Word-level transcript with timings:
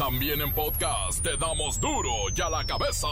También 0.00 0.40
en 0.40 0.50
podcast 0.54 1.22
te 1.22 1.36
damos 1.36 1.78
duro 1.78 2.10
y 2.34 2.40
a 2.40 2.48
la 2.48 2.64
cabeza. 2.64 3.06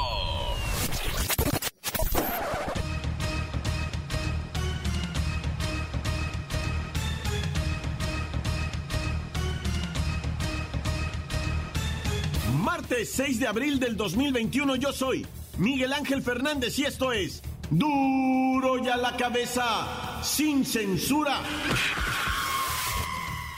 Martes 12.62 13.12
6 13.12 13.40
de 13.40 13.46
abril 13.46 13.78
del 13.78 13.94
2021 13.94 14.76
yo 14.76 14.90
soy 14.94 15.26
Miguel 15.58 15.92
Ángel 15.92 16.22
Fernández 16.22 16.78
y 16.78 16.86
esto 16.86 17.12
es 17.12 17.42
duro 17.68 18.82
y 18.82 18.88
a 18.88 18.96
la 18.96 19.14
cabeza 19.14 20.22
sin 20.22 20.64
censura. 20.64 21.42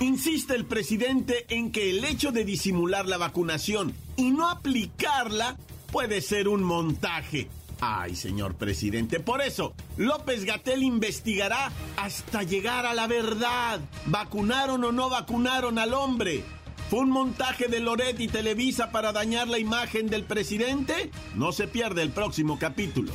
Insiste 0.01 0.55
el 0.55 0.65
presidente 0.65 1.45
en 1.51 1.71
que 1.71 1.91
el 1.91 2.03
hecho 2.07 2.33
de 2.33 2.47
disimular 2.47 3.07
la 3.07 3.19
vacunación 3.19 3.95
y 4.17 4.31
no 4.31 4.49
aplicarla 4.49 5.59
puede 5.93 6.23
ser 6.23 6.49
un 6.49 6.63
montaje. 6.63 7.49
Ay, 7.83 8.17
señor 8.17 8.55
presidente, 8.55 9.21
por 9.21 9.43
eso 9.43 9.75
López 9.99 10.45
Gatel 10.45 10.83
investigará 10.83 11.71
hasta 11.99 12.43
llegar 12.43 12.87
a 12.87 12.95
la 12.95 13.07
verdad. 13.09 13.81
¿Vacunaron 14.07 14.83
o 14.85 14.93
no 14.93 15.11
vacunaron 15.11 15.79
al 15.79 15.93
hombre? 15.93 16.45
¿Fue 16.89 17.01
un 17.01 17.11
montaje 17.11 17.69
de 17.69 17.81
Loret 17.81 18.19
y 18.21 18.29
Televisa 18.29 18.91
para 18.91 19.13
dañar 19.13 19.49
la 19.49 19.59
imagen 19.59 20.09
del 20.09 20.25
presidente? 20.25 21.11
No 21.35 21.53
se 21.53 21.69
pierde 21.69 22.01
el 22.01 22.11
próximo 22.11 22.59
capítulo. 22.59 23.13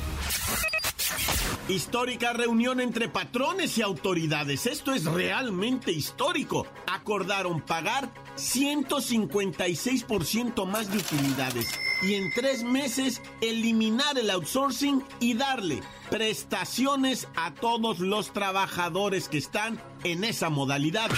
Histórica 1.68 2.32
reunión 2.32 2.80
entre 2.80 3.08
patrones 3.08 3.76
y 3.76 3.82
autoridades. 3.82 4.66
Esto 4.66 4.92
es 4.92 5.04
realmente 5.04 5.90
histórico. 5.90 6.64
Acordaron 6.86 7.60
pagar 7.60 8.08
156% 8.36 10.64
más 10.64 10.92
de 10.92 10.98
utilidades 10.98 11.66
y 12.02 12.14
en 12.14 12.32
tres 12.32 12.62
meses 12.62 13.20
eliminar 13.40 14.16
el 14.16 14.30
outsourcing 14.30 15.02
y 15.18 15.34
darle 15.34 15.80
prestaciones 16.08 17.26
a 17.34 17.52
todos 17.52 17.98
los 17.98 18.32
trabajadores 18.32 19.28
que 19.28 19.38
están 19.38 19.82
en 20.04 20.22
esa 20.22 20.50
modalidad. 20.50 21.10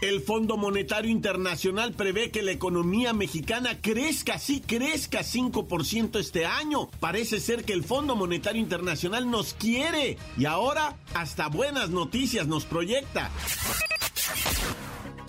El 0.00 0.20
Fondo 0.20 0.56
Monetario 0.56 1.10
Internacional 1.10 1.92
prevé 1.92 2.30
que 2.30 2.42
la 2.42 2.52
economía 2.52 3.12
mexicana 3.12 3.80
crezca, 3.80 4.38
sí, 4.38 4.62
crezca 4.64 5.22
5% 5.22 6.20
este 6.20 6.46
año. 6.46 6.88
Parece 7.00 7.40
ser 7.40 7.64
que 7.64 7.72
el 7.72 7.82
Fondo 7.82 8.14
Monetario 8.14 8.62
Internacional 8.62 9.28
nos 9.28 9.54
quiere 9.54 10.16
y 10.36 10.44
ahora 10.44 10.96
hasta 11.14 11.48
buenas 11.48 11.90
noticias 11.90 12.46
nos 12.46 12.64
proyecta. 12.64 13.32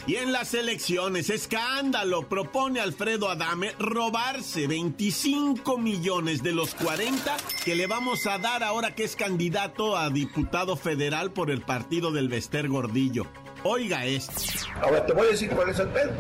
Y 0.06 0.18
en 0.18 0.32
las 0.32 0.54
elecciones, 0.54 1.32
escándalo, 1.32 2.30
propone 2.30 2.80
Alfredo 2.80 3.28
Adame 3.30 3.72
robarse 3.80 4.68
25 4.68 5.80
millones 5.80 6.44
de 6.44 6.52
los 6.52 6.76
40 6.76 7.38
que 7.66 7.76
le 7.76 7.88
vamos 7.88 8.28
a 8.28 8.38
dar 8.38 8.64
ahora 8.64 8.94
que 8.94 9.04
es 9.04 9.16
candidato 9.16 9.98
a 9.98 10.12
diputado 10.12 10.76
federal 10.76 11.32
por 11.32 11.50
el 11.50 11.62
partido 11.62 12.12
del 12.12 12.28
Vester 12.28 12.70
Gordillo. 12.70 13.26
Oiga 13.64 14.06
esto. 14.06 14.34
Ahora 14.82 15.06
te 15.06 15.14
voy 15.14 15.28
a 15.28 15.32
decir 15.32 15.50
cuál 15.50 15.70
es 15.70 15.80
el 15.80 15.90
pedo. 15.90 16.12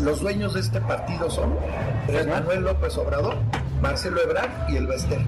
Los 0.00 0.20
dueños 0.20 0.54
de 0.54 0.60
este 0.60 0.80
partido 0.80 1.28
son 1.28 1.56
Manuel 2.28 2.62
López 2.62 2.96
Obrador, 2.96 3.36
Marcelo 3.82 4.22
Ebrard 4.22 4.70
y 4.70 4.76
el 4.76 4.86
Bester. 4.86 5.20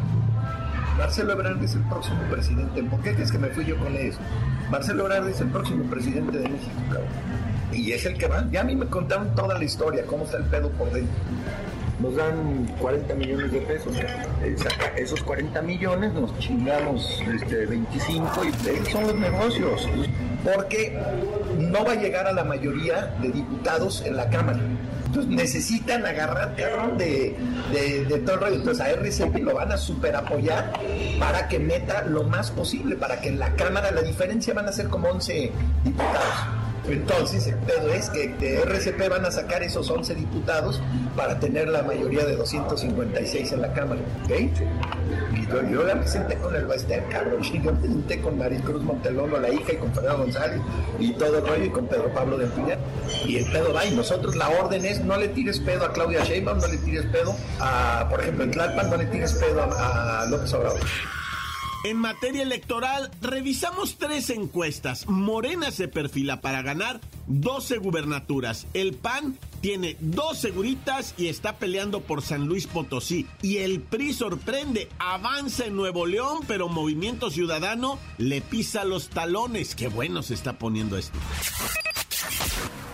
Marcelo 0.97 1.33
Ebrard 1.33 1.63
es 1.63 1.75
el 1.75 1.83
próximo 1.83 2.23
presidente. 2.31 2.83
¿Por 2.85 3.01
qué 3.01 3.15
crees 3.15 3.33
que 3.33 3.39
me 3.39 3.49
fui 3.49 3.65
yo 3.65 3.77
con 3.79 3.95
eso? 3.97 4.19
Marcelo 4.71 5.05
Ebrard 5.05 5.29
es 5.29 5.41
el 5.41 5.49
próximo 5.49 5.85
presidente 5.91 6.39
de 6.39 6.49
México, 6.49 6.81
cabrón. 6.89 7.09
Y 7.73 7.93
es 7.93 8.07
el 8.07 8.17
que 8.17 8.29
va. 8.29 8.47
Ya 8.51 8.61
a 8.61 8.65
mí 8.65 8.77
me 8.77 8.87
contaron 8.87 9.35
toda 9.35 9.59
la 9.59 9.65
historia, 9.65 10.07
cómo 10.07 10.25
está 10.25 10.39
el 10.39 10.45
pedo 10.45 10.71
por 10.71 10.91
dentro 10.93 11.15
nos 12.01 12.15
dan 12.15 12.67
40 12.79 13.15
millones 13.15 13.53
de 13.53 13.61
pesos. 13.61 13.97
Esos 14.97 15.23
40 15.23 15.63
millones 15.63 16.13
nos 16.13 16.39
chingamos 16.39 17.23
este, 17.35 17.67
25 17.67 18.31
y 18.45 18.91
son 18.91 19.07
los 19.07 19.15
negocios. 19.17 19.89
Porque 20.55 20.97
no 21.59 21.85
va 21.85 21.93
a 21.93 21.97
llegar 21.97 22.27
a 22.27 22.33
la 22.33 22.45
mayoría 22.45 23.15
de 23.21 23.31
diputados 23.31 24.03
en 24.03 24.17
la 24.17 24.31
Cámara. 24.31 24.61
Entonces 25.07 25.31
necesitan 25.31 26.05
agarrar 26.05 26.55
cabrón 26.57 26.99
de, 26.99 27.37
de, 27.73 28.19
todo 28.21 28.35
el 28.35 28.41
rollo. 28.41 28.57
Entonces 28.57 28.85
a 28.85 28.91
RCP 28.91 29.39
lo 29.39 29.55
van 29.55 29.73
a 29.73 29.77
super 29.77 30.15
apoyar 30.15 30.73
para 31.19 31.49
que 31.49 31.59
meta 31.59 32.03
lo 32.03 32.25
más 32.25 32.51
posible, 32.51 32.97
para 32.97 33.21
que 33.21 33.29
en 33.29 33.39
la 33.39 33.55
Cámara 33.55 33.91
la 33.91 34.03
diferencia 34.03 34.55
van 34.55 34.69
a 34.69 34.73
ser 34.73 34.89
como 34.89 35.09
11 35.09 35.51
diputados. 35.85 36.57
Entonces, 36.89 37.49
el 37.49 37.57
pedo 37.57 37.93
es 37.93 38.11
que 38.11 38.29
de 38.29 38.63
RCP 38.63 39.09
van 39.09 39.25
a 39.25 39.31
sacar 39.31 39.63
esos 39.63 39.91
11 39.91 40.15
diputados 40.15 40.81
para 41.17 41.39
tener 41.41 41.69
la 41.69 41.83
mayoría 41.83 42.25
de 42.25 42.37
256 42.37 43.53
en 43.53 43.61
la 43.61 43.73
Cámara, 43.73 44.01
¿ok? 44.25 44.31
Y 45.47 45.53
yo, 45.53 45.63
yo 45.63 45.97
me 45.97 46.07
senté 46.07 46.37
con 46.37 46.55
el 46.55 46.67
Baester, 46.67 47.05
cabrón, 47.11 47.43
yo 47.43 47.73
me 47.73 47.81
senté 47.81 48.21
con 48.21 48.39
Maricruz 48.39 48.83
Montelono, 48.83 49.39
la 49.39 49.51
hija, 49.51 49.73
y 49.73 49.77
con 49.77 49.93
Fernando 49.93 50.25
González, 50.25 50.61
y 50.99 51.13
todo 51.13 51.39
el 51.39 51.47
rollo, 51.47 51.65
y 51.65 51.71
con 51.71 51.87
Pedro 51.87 52.13
Pablo 52.13 52.39
de 52.39 52.47
Piña. 52.47 52.79
Y 53.25 53.39
el 53.39 53.51
pedo 53.53 53.73
va, 53.73 53.85
y 53.85 53.95
nosotros 53.95 54.37
la 54.37 54.49
orden 54.49 54.85
es, 54.85 55.01
no 55.05 55.17
le 55.17 55.29
tires 55.29 55.61
pedo 55.61 55.85
a 55.85 55.93
Claudia 55.93 56.25
Sheinbaum, 56.25 56.59
no 56.59 56.67
le 56.67 56.79
tires 56.79 57.07
pedo 57.07 57.35
a, 57.61 58.07
por 58.11 58.21
ejemplo, 58.21 58.45
en 58.45 58.51
Tlalpan, 58.51 58.91
no 58.91 58.97
le 58.97 59.07
tires 59.07 59.35
pedo 59.35 59.63
a 59.63 60.27
López 60.29 60.53
Obrador. 60.55 60.81
En 61.87 61.99
materia 61.99 62.43
electoral, 62.43 63.13
revisamos 63.23 63.97
tres 63.97 64.31
encuestas. 64.31 65.07
Morena 65.07 65.71
se 65.71 65.87
perfila 65.87 66.41
para 66.41 66.61
ganar 66.61 67.01
12 67.29 67.79
gubernaturas. 67.79 68.67
El 68.75 68.95
PAN 68.95 69.39
tiene 69.61 69.97
dos 70.01 70.37
seguritas 70.37 71.15
y 71.17 71.29
está 71.29 71.59
peleando 71.59 72.01
por 72.01 72.23
San 72.23 72.47
Luis 72.47 72.67
Potosí. 72.67 73.29
Y 73.41 73.59
el 73.59 73.81
PRI 73.81 74.15
sorprende, 74.15 74.89
avanza 74.99 75.67
en 75.67 75.77
Nuevo 75.77 76.07
León, 76.07 76.41
pero 76.49 76.69
Movimiento 76.69 77.31
Ciudadano 77.31 78.01
le 78.19 78.41
pisa 78.41 78.85
los 78.85 79.09
talones. 79.09 79.77
Qué 79.77 79.87
bueno 79.87 80.25
se 80.25 80.35
está 80.35 80.59
poniendo 80.59 80.99
esto. 80.99 81.17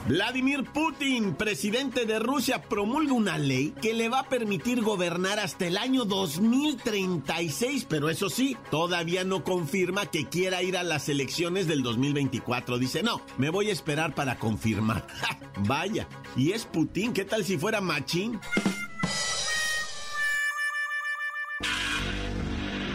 Vladimir 0.09 0.65
Putin, 0.65 1.35
presidente 1.35 2.07
de 2.07 2.19
Rusia, 2.19 2.61
promulga 2.63 3.13
una 3.13 3.39
ley 3.39 3.73
que 3.81 3.95
le 3.95 4.09
va 4.09 4.21
a 4.21 4.29
permitir 4.29 4.83
gobernar 4.83 5.39
hasta 5.39 5.67
el 5.69 5.77
año 5.77 6.05
2036, 6.05 7.87
pero 7.89 8.11
eso 8.11 8.29
sí, 8.29 8.57
todavía 8.71 9.23
no 9.23 9.45
confirma 9.45 10.07
que 10.07 10.29
quiera 10.29 10.61
ir 10.62 10.77
a 10.77 10.83
las 10.83 11.09
elecciones 11.09 11.69
del 11.69 11.85
2024. 11.85 12.79
Dice, 12.79 13.05
no, 13.05 13.23
me 13.39 13.51
voy 13.51 13.71
a 13.71 13.73
esperar 13.73 14.12
para 14.12 14.39
confirmar. 14.39 15.07
Vaya, 15.61 16.09
y 16.37 16.51
es 16.51 16.67
Putin, 16.67 17.12
¿qué 17.12 17.25
tal 17.25 17.45
si 17.45 17.57
fuera 17.57 17.81
Machín? 17.81 18.41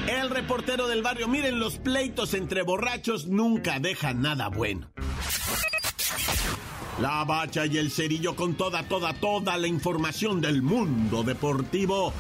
El 0.09 0.29
reportero 0.29 0.87
del 0.87 1.01
barrio, 1.01 1.29
miren, 1.29 1.57
los 1.57 1.77
pleitos 1.77 2.33
entre 2.33 2.63
borrachos 2.63 3.27
nunca 3.27 3.79
dejan 3.79 4.21
nada 4.21 4.49
bueno. 4.49 4.89
La 6.99 7.23
bacha 7.25 7.65
y 7.65 7.77
el 7.77 7.91
cerillo 7.91 8.35
con 8.35 8.55
toda, 8.55 8.83
toda, 8.83 9.13
toda 9.13 9.55
la 9.57 9.67
información 9.67 10.41
del 10.41 10.63
mundo 10.63 11.23
deportivo. 11.23 12.11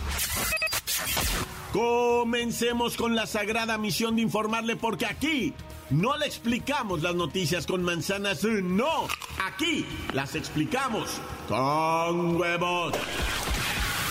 Comencemos 1.73 2.95
con 2.95 3.15
la 3.15 3.25
sagrada 3.25 3.77
misión 3.77 4.15
de 4.15 4.21
informarle 4.21 4.75
porque 4.75 5.05
aquí 5.05 5.53
no 5.89 6.17
le 6.17 6.27
explicamos 6.27 7.01
las 7.01 7.15
noticias 7.15 7.65
con 7.65 7.83
manzanas, 7.83 8.43
no, 8.43 9.07
aquí 9.45 9.85
las 10.13 10.35
explicamos 10.35 11.09
con 11.47 12.35
huevos. 12.35 12.93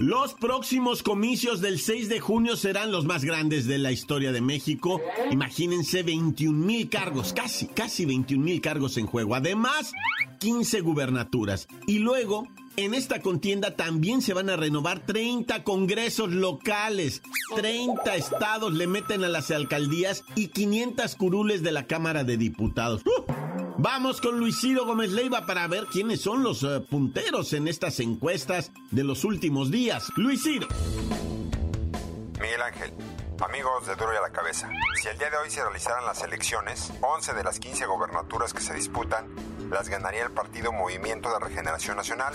Los 0.00 0.32
próximos 0.32 1.02
comicios 1.02 1.60
del 1.60 1.78
6 1.78 2.08
de 2.08 2.20
junio 2.20 2.56
serán 2.56 2.90
los 2.90 3.04
más 3.04 3.22
grandes 3.22 3.66
de 3.66 3.76
la 3.76 3.92
historia 3.92 4.32
de 4.32 4.40
México. 4.40 4.98
Imagínense 5.30 6.02
21 6.02 6.58
mil 6.58 6.88
cargos, 6.88 7.34
casi, 7.34 7.66
casi 7.66 8.06
21 8.06 8.42
mil 8.42 8.62
cargos 8.62 8.96
en 8.96 9.04
juego. 9.04 9.34
Además, 9.34 9.92
15 10.38 10.80
gubernaturas. 10.80 11.68
Y 11.86 11.98
luego, 11.98 12.48
en 12.76 12.94
esta 12.94 13.20
contienda 13.20 13.76
también 13.76 14.22
se 14.22 14.32
van 14.32 14.48
a 14.48 14.56
renovar 14.56 15.04
30 15.04 15.64
congresos 15.64 16.30
locales. 16.30 17.20
30 17.54 18.16
estados 18.16 18.72
le 18.72 18.86
meten 18.86 19.22
a 19.22 19.28
las 19.28 19.50
alcaldías 19.50 20.24
y 20.34 20.48
500 20.48 21.14
curules 21.14 21.62
de 21.62 21.72
la 21.72 21.86
Cámara 21.86 22.24
de 22.24 22.38
Diputados. 22.38 23.02
¡Uh! 23.04 23.49
Vamos 23.82 24.20
con 24.20 24.38
Luis 24.38 24.60
Ciro 24.60 24.84
Gómez 24.84 25.10
Leiva 25.10 25.46
para 25.46 25.66
ver 25.66 25.86
quiénes 25.86 26.20
son 26.20 26.42
los 26.42 26.62
eh, 26.64 26.80
punteros 26.80 27.54
en 27.54 27.66
estas 27.66 27.98
encuestas 28.00 28.72
de 28.90 29.04
los 29.04 29.24
últimos 29.24 29.70
días. 29.70 30.12
Luis. 30.16 30.44
Miguel 30.44 30.60
Ángel. 32.62 32.92
Amigos 33.42 33.86
de 33.86 33.96
Duro 33.96 34.12
y 34.12 34.18
a 34.18 34.20
la 34.20 34.32
Cabeza, 34.32 34.68
si 35.00 35.08
el 35.08 35.16
día 35.16 35.30
de 35.30 35.38
hoy 35.38 35.50
se 35.50 35.62
realizaran 35.62 36.04
las 36.04 36.22
elecciones, 36.22 36.92
11 37.00 37.32
de 37.32 37.42
las 37.42 37.58
15 37.58 37.86
gobernaturas 37.86 38.52
que 38.52 38.60
se 38.60 38.74
disputan 38.74 39.34
las 39.70 39.88
ganaría 39.88 40.24
el 40.24 40.30
partido 40.30 40.72
Movimiento 40.72 41.32
de 41.32 41.38
Regeneración 41.38 41.96
Nacional. 41.96 42.34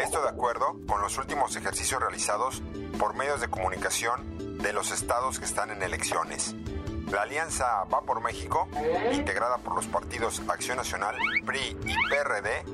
Esto 0.00 0.22
de 0.22 0.28
acuerdo 0.28 0.80
con 0.88 1.00
los 1.00 1.16
últimos 1.18 1.54
ejercicios 1.54 2.00
realizados 2.00 2.64
por 2.98 3.14
medios 3.14 3.40
de 3.40 3.46
comunicación 3.46 4.58
de 4.58 4.72
los 4.72 4.90
estados 4.90 5.38
que 5.38 5.44
están 5.44 5.70
en 5.70 5.84
elecciones. 5.84 6.56
La 7.14 7.22
alianza 7.22 7.84
Va 7.84 8.00
por 8.00 8.20
México, 8.20 8.68
integrada 9.12 9.58
por 9.58 9.76
los 9.76 9.86
partidos 9.86 10.42
Acción 10.48 10.78
Nacional, 10.78 11.14
PRI 11.46 11.76
y 11.86 11.94
PRD, 12.08 12.64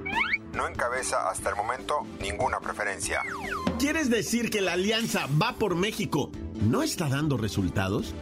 no 0.54 0.66
encabeza 0.66 1.28
hasta 1.28 1.50
el 1.50 1.56
momento 1.56 2.06
ninguna 2.20 2.58
preferencia. 2.58 3.20
¿Quieres 3.78 4.08
decir 4.08 4.48
que 4.48 4.62
la 4.62 4.72
alianza 4.72 5.26
Va 5.40 5.56
por 5.58 5.74
México 5.74 6.30
no 6.54 6.82
está 6.82 7.10
dando 7.10 7.36
resultados? 7.36 8.14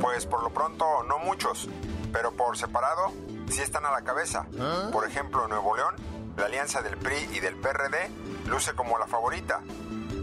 Pues 0.00 0.24
por 0.24 0.42
lo 0.42 0.48
pronto 0.48 1.02
no 1.02 1.18
muchos, 1.18 1.68
pero 2.10 2.32
por 2.32 2.56
separado 2.56 3.12
sí 3.50 3.60
están 3.60 3.84
a 3.84 3.90
la 3.90 4.00
cabeza. 4.00 4.46
Por 4.92 5.06
ejemplo, 5.06 5.44
en 5.44 5.50
Nuevo 5.50 5.76
León, 5.76 5.94
la 6.38 6.46
alianza 6.46 6.80
del 6.80 6.96
PRI 6.96 7.28
y 7.34 7.40
del 7.40 7.54
PRD 7.54 8.08
luce 8.48 8.72
como 8.72 8.98
la 8.98 9.06
favorita. 9.06 9.60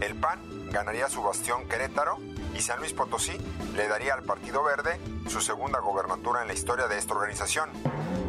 El 0.00 0.16
PAN 0.16 0.40
ganaría 0.72 1.08
su 1.08 1.22
bastión 1.22 1.68
Querétaro 1.68 2.18
y 2.54 2.60
San 2.60 2.78
Luis 2.78 2.92
Potosí 2.92 3.36
le 3.74 3.88
daría 3.88 4.14
al 4.14 4.22
Partido 4.22 4.62
Verde 4.62 4.98
su 5.28 5.40
segunda 5.40 5.80
gobernatura 5.80 6.42
en 6.42 6.48
la 6.48 6.54
historia 6.54 6.86
de 6.86 6.98
esta 6.98 7.14
organización. 7.14 7.70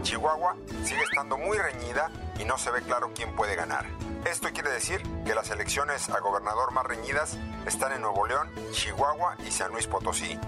Chihuahua 0.01 0.55
sigue 0.83 1.01
estando 1.01 1.37
muy 1.37 1.57
reñida 1.57 2.11
y 2.39 2.45
no 2.45 2.57
se 2.57 2.71
ve 2.71 2.81
claro 2.81 3.11
quién 3.15 3.35
puede 3.35 3.55
ganar. 3.55 3.85
Esto 4.25 4.49
quiere 4.53 4.71
decir 4.71 5.01
que 5.25 5.35
las 5.35 5.49
elecciones 5.49 6.09
a 6.09 6.19
gobernador 6.19 6.71
más 6.71 6.85
reñidas 6.85 7.37
están 7.65 7.93
en 7.93 8.01
Nuevo 8.01 8.25
León, 8.25 8.49
Chihuahua 8.71 9.35
y 9.45 9.51
San 9.51 9.71
Luis 9.71 9.87
Potosí. 9.87 10.39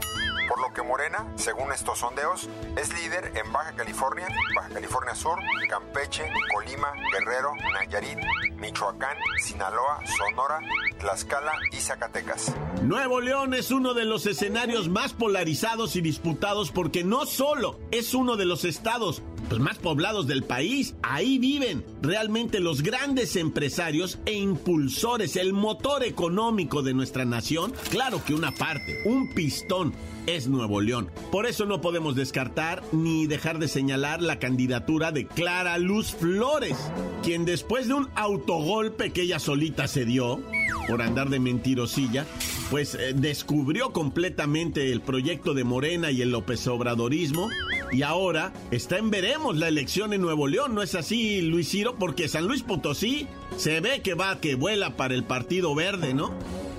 Por 0.47 0.61
lo 0.61 0.73
que 0.73 0.81
Morena, 0.81 1.27
según 1.35 1.71
estos 1.71 1.99
sondeos, 1.99 2.49
es 2.77 2.93
líder 2.93 3.33
en 3.35 3.51
Baja 3.51 3.73
California, 3.75 4.27
Baja 4.55 4.69
California 4.69 5.13
Sur, 5.13 5.37
Campeche, 5.69 6.29
Colima, 6.53 6.93
Guerrero, 7.11 7.53
Nayarit, 7.73 8.19
Michoacán, 8.57 9.17
Sinaloa, 9.41 9.99
Sonora, 10.17 10.59
Tlaxcala 10.99 11.53
y 11.71 11.77
Zacatecas. 11.77 12.53
Nuevo 12.81 13.19
León 13.19 13.53
es 13.53 13.71
uno 13.71 13.93
de 13.93 14.05
los 14.05 14.25
escenarios 14.25 14.87
más 14.87 15.13
polarizados 15.13 15.95
y 15.95 16.01
disputados 16.01 16.71
porque 16.71 17.03
no 17.03 17.25
solo 17.25 17.79
es 17.91 18.13
uno 18.13 18.37
de 18.37 18.45
los 18.45 18.63
estados 18.63 19.21
pues, 19.49 19.61
más 19.61 19.77
poblados 19.77 20.27
del 20.27 20.43
país, 20.43 20.95
ahí 21.01 21.37
viven 21.37 21.85
realmente 22.01 22.59
los 22.59 22.81
grandes 22.81 23.35
empresarios 23.35 24.19
e 24.25 24.33
impulsores, 24.33 25.35
el 25.35 25.53
motor 25.53 26.03
económico 26.03 26.81
de 26.81 26.93
nuestra 26.93 27.25
nación. 27.25 27.73
Claro 27.89 28.23
que 28.23 28.33
una 28.33 28.51
parte, 28.51 29.01
un 29.05 29.33
pistón 29.33 29.93
es 30.25 30.47
Nuevo 30.47 30.81
León. 30.81 31.09
Por 31.31 31.45
eso 31.45 31.65
no 31.65 31.81
podemos 31.81 32.15
descartar 32.15 32.83
ni 32.91 33.27
dejar 33.27 33.59
de 33.59 33.67
señalar 33.67 34.21
la 34.21 34.39
candidatura 34.39 35.11
de 35.11 35.25
Clara 35.25 35.77
Luz 35.77 36.13
Flores, 36.13 36.77
quien 37.23 37.45
después 37.45 37.87
de 37.87 37.93
un 37.93 38.09
autogolpe 38.15 39.11
que 39.11 39.21
ella 39.21 39.39
solita 39.39 39.87
se 39.87 40.05
dio, 40.05 40.41
por 40.87 41.01
andar 41.01 41.29
de 41.29 41.39
mentirosilla, 41.39 42.25
pues 42.69 42.95
eh, 42.95 43.13
descubrió 43.15 43.91
completamente 43.91 44.91
el 44.91 45.01
proyecto 45.01 45.53
de 45.53 45.63
Morena 45.63 46.11
y 46.11 46.21
el 46.21 46.31
López 46.31 46.67
Obradorismo 46.67 47.49
y 47.91 48.03
ahora 48.03 48.51
está 48.71 48.97
en 48.97 49.09
veremos 49.09 49.55
la 49.57 49.67
elección 49.67 50.13
en 50.13 50.21
Nuevo 50.21 50.47
León, 50.47 50.75
¿no 50.75 50.81
es 50.81 50.95
así, 50.95 51.41
Luis 51.41 51.69
Ciro? 51.69 51.95
Porque 51.95 52.27
San 52.27 52.47
Luis 52.47 52.63
Potosí 52.63 53.27
se 53.57 53.79
ve 53.79 54.01
que 54.01 54.13
va, 54.13 54.39
que 54.39 54.55
vuela 54.55 54.97
para 54.97 55.13
el 55.13 55.23
Partido 55.23 55.73
Verde, 55.75 56.13
¿no? 56.13 56.31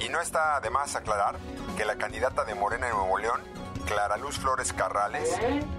Y 0.05 0.09
no 0.09 0.21
está 0.21 0.61
de 0.61 0.71
más 0.71 0.97
aclarar 0.97 1.37
que 1.77 1.85
la 1.85 1.97
candidata 1.97 2.45
de 2.45 2.55
Morena 2.55 2.89
en 2.89 2.97
Nuevo 2.97 3.19
León 3.19 3.41
Clara 3.89 4.19
Luz 4.19 4.39
Flores 4.39 4.75
Carrales 4.75 5.35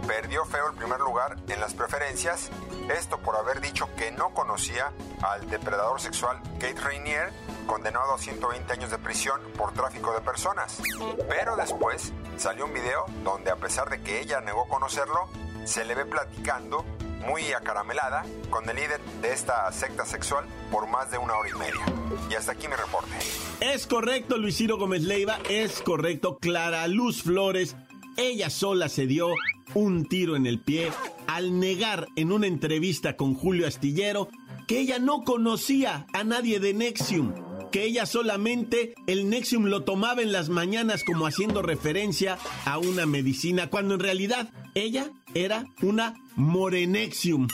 perdió 0.07 0.43
feo 0.45 0.69
el 0.69 0.75
primer 0.75 0.99
lugar 0.99 1.37
en 1.47 1.59
las 1.59 1.75
preferencias, 1.75 2.49
esto 2.89 3.19
por 3.19 3.35
haber 3.35 3.61
dicho 3.61 3.87
que 3.97 4.11
no 4.11 4.33
conocía 4.33 4.91
al 5.21 5.47
depredador 5.47 6.01
sexual 6.01 6.41
Kate 6.59 6.81
Rainier, 6.81 7.31
condenado 7.67 8.15
a 8.15 8.17
120 8.17 8.73
años 8.73 8.89
de 8.89 8.97
prisión 8.97 9.39
por 9.55 9.73
tráfico 9.73 10.11
de 10.11 10.21
personas. 10.21 10.81
Pero 11.29 11.55
después 11.55 12.11
salió 12.39 12.65
un 12.65 12.73
video 12.73 13.05
donde 13.23 13.51
a 13.51 13.55
pesar 13.55 13.89
de 13.89 14.01
que 14.01 14.21
ella 14.21 14.41
negó 14.41 14.67
conocerlo, 14.67 15.29
se 15.65 15.85
le 15.85 15.95
ve 15.95 16.05
platicando 16.05 16.85
muy 17.27 17.51
acaramelada 17.51 18.25
con 18.49 18.67
el 18.69 18.75
líder 18.75 19.01
de 19.21 19.33
esta 19.33 19.71
secta 19.71 20.05
sexual 20.05 20.45
por 20.71 20.87
más 20.87 21.11
de 21.11 21.17
una 21.17 21.35
hora 21.35 21.49
y 21.49 21.53
media. 21.53 21.81
Y 22.29 22.35
hasta 22.35 22.53
aquí 22.53 22.67
mi 22.67 22.75
reporte. 22.75 23.11
Es 23.59 23.85
correcto, 23.85 24.37
Luis 24.37 24.57
Ciro 24.57 24.77
Gómez 24.77 25.03
Leiva, 25.03 25.37
es 25.49 25.81
correcto, 25.81 26.37
Clara 26.39 26.87
Luz 26.87 27.23
Flores 27.23 27.75
ella 28.19 28.49
sola 28.49 28.89
se 28.89 29.07
dio 29.07 29.29
un 29.73 30.05
tiro 30.05 30.35
en 30.35 30.45
el 30.45 30.59
pie 30.59 30.91
al 31.27 31.57
negar 31.57 32.09
en 32.17 32.33
una 32.33 32.47
entrevista 32.47 33.15
con 33.15 33.33
Julio 33.33 33.65
Astillero 33.65 34.27
que 34.67 34.81
ella 34.81 34.99
no 34.99 35.23
conocía 35.23 36.05
a 36.11 36.25
nadie 36.25 36.59
de 36.59 36.73
Nexium, 36.73 37.33
que 37.71 37.83
ella 37.83 38.05
solamente 38.05 38.95
el 39.07 39.29
Nexium 39.29 39.65
lo 39.65 39.83
tomaba 39.83 40.21
en 40.21 40.31
las 40.31 40.49
mañanas 40.49 41.03
como 41.03 41.27
haciendo 41.27 41.61
referencia 41.61 42.37
a 42.65 42.77
una 42.77 43.05
medicina, 43.05 43.69
cuando 43.69 43.95
en 43.95 43.99
realidad 43.99 44.51
ella 44.75 45.11
era 45.33 45.65
una 45.81 46.15
Morenexium. 46.35 47.47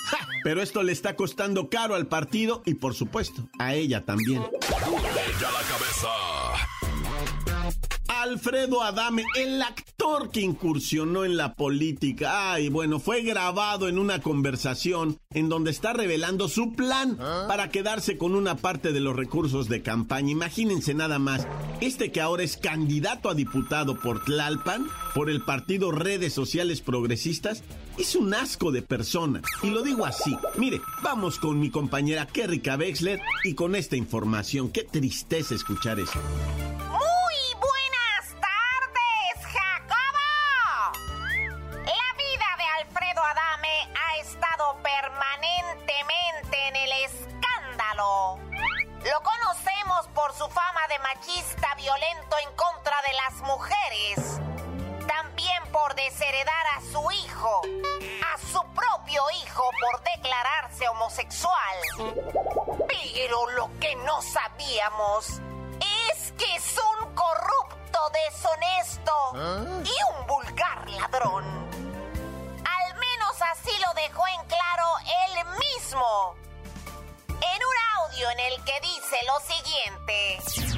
Pero 0.44 0.62
esto 0.62 0.84
le 0.84 0.92
está 0.92 1.16
costando 1.16 1.70
caro 1.70 1.96
al 1.96 2.08
partido 2.08 2.62
y 2.66 2.76
por 2.76 2.94
supuesto 2.94 3.48
a 3.60 3.74
ella 3.76 4.06
también. 4.06 4.42
la 4.42 5.62
cabeza. 5.68 6.55
Alfredo 8.26 8.82
Adame, 8.82 9.24
el 9.36 9.62
actor 9.62 10.32
que 10.32 10.42
incursionó 10.42 11.26
en 11.26 11.38
la 11.38 11.54
política. 11.54 12.54
Ay, 12.54 12.70
bueno, 12.70 13.00
fue 13.00 13.22
grabado 13.22 13.88
en 13.88 14.00
una 14.00 14.20
conversación 14.20 15.20
en 15.30 15.48
donde 15.48 15.70
está 15.70 15.94
revelando 15.94 16.50
su 16.50 16.74
plan 16.74 17.18
¿Ah? 17.20 17.46
para 17.48 17.70
quedarse 17.70 18.18
con 18.18 18.34
una 18.34 18.58
parte 18.58 18.94
de 18.94 19.00
los 19.00 19.16
recursos 19.16 19.70
de 19.70 19.84
campaña. 19.84 20.32
Imagínense 20.32 20.96
nada 20.96 21.20
más, 21.20 21.48
este 21.82 22.12
que 22.12 22.20
ahora 22.20 22.42
es 22.42 22.58
candidato 22.58 23.30
a 23.30 23.36
diputado 23.36 24.00
por 24.00 24.26
Tlalpan, 24.26 24.88
por 25.14 25.30
el 25.30 25.42
partido 25.44 25.92
Redes 25.92 26.34
Sociales 26.34 26.82
Progresistas, 26.82 27.64
es 28.00 28.16
un 28.16 28.34
asco 28.34 28.72
de 28.72 28.82
persona. 28.82 29.44
Y 29.62 29.70
lo 29.70 29.84
digo 29.84 30.04
así. 30.04 30.36
Mire, 30.58 30.82
vamos 31.04 31.38
con 31.38 31.60
mi 31.60 31.70
compañera 31.70 32.26
Kerrika 32.26 32.76
Wexler 32.76 33.20
y 33.44 33.54
con 33.54 33.76
esta 33.76 33.96
información. 33.96 34.72
Qué 34.72 34.84
tristeza 34.84 35.54
escuchar 35.54 36.00
eso. 36.00 36.20
El 78.48 78.64
que 78.64 78.74
dice 78.82 79.18
lo 79.28 79.40
siguiente 79.56 80.76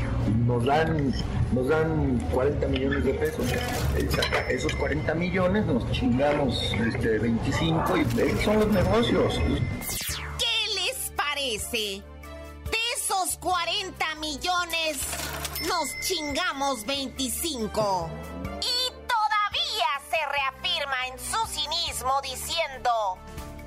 nos 0.48 0.64
dan, 0.66 1.14
nos 1.52 1.68
dan 1.68 2.20
40 2.34 2.68
millones 2.68 3.04
de 3.04 3.14
pesos. 3.14 3.46
Esos 4.50 4.74
40 4.76 5.14
millones 5.16 5.66
nos 5.66 5.92
chingamos 5.92 6.74
este, 6.74 7.20
25 7.20 7.98
y 7.98 8.02
esos 8.22 8.44
son 8.44 8.60
los 8.62 8.70
negocios. 8.70 9.40
¿Qué 10.40 10.74
les 10.76 11.12
parece? 11.16 12.02
De 12.72 12.78
esos 12.96 13.38
40 13.40 14.16
millones 14.16 15.00
nos 15.68 16.00
chingamos 16.00 16.86
25. 16.86 18.10
Y 18.62 18.92
todavía 19.06 19.92
se 20.10 20.18
reafirma 20.32 21.08
en 21.08 21.20
su 21.20 21.46
cinismo 21.48 22.22
diciendo 22.22 23.18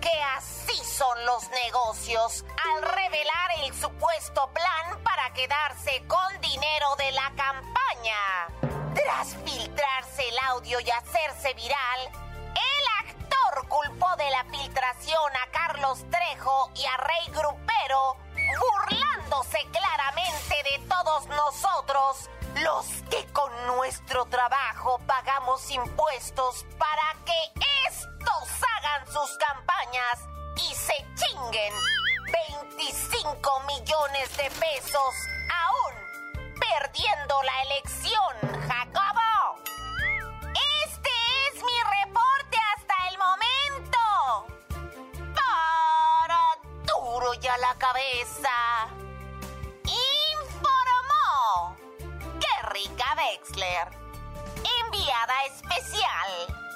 que 0.00 0.22
así 0.36 0.82
son 0.84 1.24
los 1.26 1.48
negocios 1.50 2.44
al 2.74 2.82
revelar 2.82 3.50
el 3.62 3.74
supuesto 3.74 4.50
plan 4.52 5.02
para 5.02 5.32
quedarse 5.32 6.02
con 6.06 6.40
dinero 6.40 6.96
de 6.96 7.12
la 7.12 7.30
campaña. 7.36 8.48
Tras 8.94 9.36
filtrarse 9.44 10.28
el 10.28 10.38
audio 10.48 10.80
y 10.80 10.90
hacerse 10.90 11.54
viral, 11.54 12.00
el 12.54 13.08
actor 13.08 13.68
culpó 13.68 14.16
de 14.16 14.30
la 14.30 14.44
filtración 14.44 15.32
a 15.36 15.50
Carlos 15.50 16.04
Trejo 16.10 16.70
y 16.74 16.84
a 16.86 16.96
Rey 16.96 17.26
Grupero, 17.28 18.16
burlándose 18.58 19.58
claramente 19.70 20.54
de 20.64 20.86
todos 20.88 21.26
nosotros, 21.26 22.30
los 22.56 22.86
que 23.10 23.26
con 23.32 23.50
nuestro 23.66 24.24
trabajo 24.26 24.98
pagamos 25.06 25.70
impuestos 25.70 26.66
para 26.78 27.16
que 27.24 27.60
estos 27.88 28.48
hagan 28.80 29.06
sus 29.06 29.36
campañas 29.36 30.26
y 30.56 30.74
se 30.74 30.94
chinguen 31.14 31.72
25 32.76 33.60
millones 33.66 34.36
de 34.36 34.50
pesos 34.50 35.14
aún 35.52 35.94
perdiendo 36.58 37.42
la 37.42 37.62
elección, 37.62 38.36
Jacobo. 38.68 39.58
Este 40.86 41.10
es 41.48 41.62
mi 41.62 41.78
reporte 42.04 42.58
hasta 42.76 42.94
el 43.10 43.18
momento. 43.18 44.46
Para 45.34 46.42
duro 46.86 47.34
ya 47.34 47.56
la 47.58 47.74
cabeza. 47.74 48.88
Informó 50.42 51.76
Kerrika 52.40 53.14
Wexler, 53.16 53.88
enviada 54.80 55.44
especial. 55.46 56.69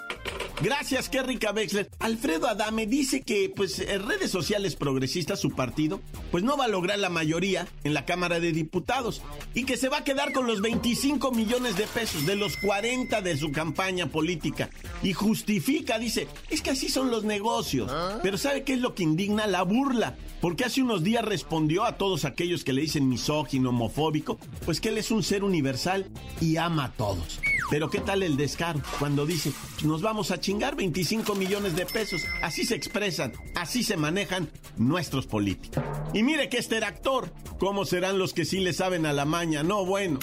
Gracias, 0.62 1.08
qué 1.08 1.23
rica 1.23 1.52
Wexler. 1.52 1.90
Alfredo 1.99 2.49
Adame 2.49 2.87
dice 2.87 3.23
que, 3.23 3.52
pues, 3.54 3.80
en 3.80 4.06
redes 4.06 4.30
sociales 4.30 4.76
progresistas, 4.76 5.40
su 5.40 5.50
partido, 5.50 6.00
pues 6.30 6.44
no 6.44 6.56
va 6.56 6.66
a 6.66 6.68
lograr 6.68 6.99
la 6.99 7.11
mayoría 7.11 7.66
en 7.82 7.92
la 7.92 8.04
Cámara 8.04 8.38
de 8.38 8.52
Diputados 8.52 9.20
y 9.52 9.64
que 9.64 9.76
se 9.76 9.88
va 9.88 9.99
a 9.99 10.04
quedar 10.04 10.32
con 10.32 10.46
los 10.46 10.61
25 10.61 11.32
millones 11.32 11.76
de 11.76 11.87
pesos 11.88 12.25
de 12.25 12.37
los 12.37 12.56
40 12.56 13.20
de 13.20 13.37
su 13.37 13.50
campaña 13.50 14.06
política. 14.06 14.70
Y 15.02 15.12
justifica, 15.12 15.99
dice, 15.99 16.28
es 16.50 16.62
que 16.62 16.70
así 16.70 16.88
son 16.88 17.11
los 17.11 17.25
negocios. 17.25 17.90
Pero 18.23 18.38
¿sabe 18.38 18.62
qué 18.62 18.75
es 18.75 18.80
lo 18.80 18.94
que 18.94 19.02
indigna? 19.02 19.46
La 19.46 19.62
burla. 19.62 20.16
Porque 20.40 20.64
hace 20.64 20.82
unos 20.82 21.02
días 21.02 21.25
respondió 21.25 21.84
a 21.84 21.96
todos 21.96 22.25
aquellos 22.25 22.64
que 22.64 22.75
le 22.75 22.82
dicen 22.82 23.08
misógino, 23.08 23.70
homofóbico, 23.70 24.38
pues 24.64 24.80
que 24.80 24.90
él 24.90 24.99
es 24.99 25.11
un 25.11 25.23
ser 25.23 25.42
universal 25.42 26.06
y 26.40 26.58
ama 26.58 26.84
a 26.84 26.92
todos. 26.92 27.40
Pero 27.70 27.88
¿qué 27.88 28.00
tal 28.00 28.23
el 28.23 28.37
descaro 28.37 28.80
cuando 28.99 29.25
dice, 29.25 29.52
nos 29.84 30.02
vamos 30.02 30.30
a 30.30 30.40
chingar 30.45 30.77
25 30.77 31.35
millones 31.37 31.75
de 31.75 31.87
pesos? 31.87 32.27
Así 32.43 32.67
se 32.67 32.75
expresan, 32.75 33.33
así 33.55 33.83
se 33.83 33.97
manejan 33.97 34.51
nuestros 34.77 35.27
políticos. 35.27 35.83
Y 36.13 36.23
mire 36.23 36.51
que 36.51 36.59
este 36.59 36.77
era 36.77 36.89
actor, 36.89 37.33
¿cómo 37.59 37.87
serán 37.87 38.19
los 38.19 38.35
que 38.35 38.45
sí 38.45 38.61
le 38.61 38.75
saben 38.75 39.07
a 39.07 39.15
la 39.15 39.25
maña? 39.25 39.63
No, 39.63 39.87
bueno. 39.87 40.19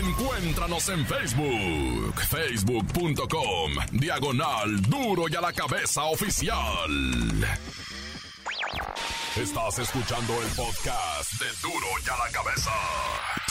Encuéntranos 0.00 0.88
en 0.88 1.04
Facebook, 1.06 2.14
facebook.com, 2.30 3.72
diagonal 3.92 4.80
duro 4.80 5.24
y 5.28 5.34
a 5.36 5.42
la 5.42 5.52
cabeza 5.52 6.04
oficial. 6.04 6.90
Estás 9.36 9.78
escuchando 9.78 10.42
el 10.42 10.48
podcast 10.54 11.32
de 11.38 11.46
duro 11.60 11.86
y 12.02 12.08
a 12.08 12.16
la 12.16 12.30
cabeza. 12.32 12.70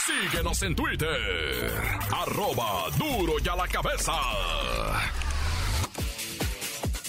Síguenos 0.04 0.62
en 0.62 0.74
Twitter, 0.74 1.72
arroba 2.10 2.90
duro 2.98 3.34
y 3.44 3.48
a 3.48 3.54
la 3.54 3.68
cabeza. 3.68 4.12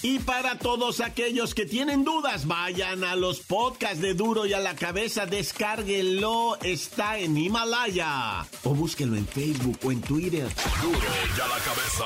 Y 0.04 0.20
para 0.20 0.60
todos 0.60 1.00
aquellos 1.00 1.56
que 1.56 1.66
tienen 1.66 2.04
dudas, 2.04 2.46
vayan 2.46 3.06
a 3.06 3.16
los 3.16 3.40
podcasts 3.40 4.02
de 4.02 4.14
Duro 4.14 4.46
y 4.46 4.52
a 4.52 4.60
la 4.60 4.76
cabeza, 4.76 5.26
descárguenlo, 5.26 6.58
está 6.62 7.18
en 7.20 7.38
Himalaya. 7.38 8.46
O 8.64 8.76
búsquenlo 8.76 9.16
en 9.16 9.26
Facebook 9.26 9.80
o 9.82 9.94
en 9.94 10.02
Twitter. 10.02 10.50
Duro 10.82 11.00
y 11.00 11.40
a 11.40 11.48
la 11.48 11.58
cabeza. 11.64 12.04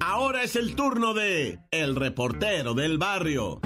Ahora 0.00 0.42
es 0.42 0.54
el 0.56 0.74
turno 0.74 1.14
de 1.14 1.58
El 1.70 1.96
reportero 1.96 2.74
del 2.74 2.98
barrio. 2.98 3.58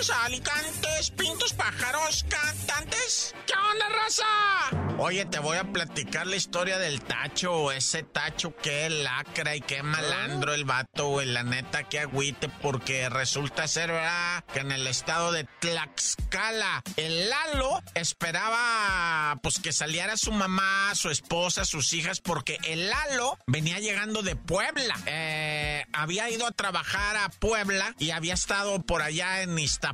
Montes, 0.00 0.16
alicantes, 0.24 1.10
pintos, 1.10 1.52
pájaros, 1.52 2.24
cantantes. 2.26 3.34
¿Qué 3.46 3.52
onda, 3.52 3.86
raza? 3.90 4.96
Oye, 4.98 5.26
te 5.26 5.38
voy 5.38 5.58
a 5.58 5.64
platicar 5.64 6.26
la 6.26 6.36
historia 6.36 6.78
del 6.78 7.02
Tacho, 7.02 7.70
ese 7.70 8.02
Tacho 8.02 8.54
que 8.56 8.88
lacra 8.88 9.56
y 9.56 9.60
qué 9.60 9.82
malandro 9.82 10.54
el 10.54 10.64
vato, 10.64 11.08
güey. 11.08 11.26
La 11.26 11.42
neta, 11.42 11.84
que 11.84 12.00
agüite, 12.00 12.48
porque 12.48 13.10
resulta 13.10 13.68
ser, 13.68 13.92
¿verdad? 13.92 14.44
Que 14.54 14.60
en 14.60 14.72
el 14.72 14.86
estado 14.86 15.32
de 15.32 15.44
Tlaxcala, 15.60 16.82
el 16.96 17.28
Lalo 17.28 17.82
esperaba, 17.94 19.38
pues, 19.42 19.58
que 19.58 19.72
saliera 19.72 20.16
su 20.16 20.32
mamá, 20.32 20.94
su 20.94 21.10
esposa, 21.10 21.64
sus 21.66 21.92
hijas, 21.92 22.20
porque 22.20 22.58
el 22.64 22.88
Lalo 22.88 23.38
venía 23.46 23.78
llegando 23.80 24.22
de 24.22 24.36
Puebla. 24.36 24.94
Eh, 25.06 25.84
había 25.92 26.30
ido 26.30 26.46
a 26.46 26.52
trabajar 26.52 27.16
a 27.16 27.28
Puebla 27.28 27.94
y 27.98 28.10
había 28.10 28.34
estado 28.34 28.80
por 28.82 29.02
allá 29.02 29.42
en 29.42 29.58
Iztapalapa 29.58 29.89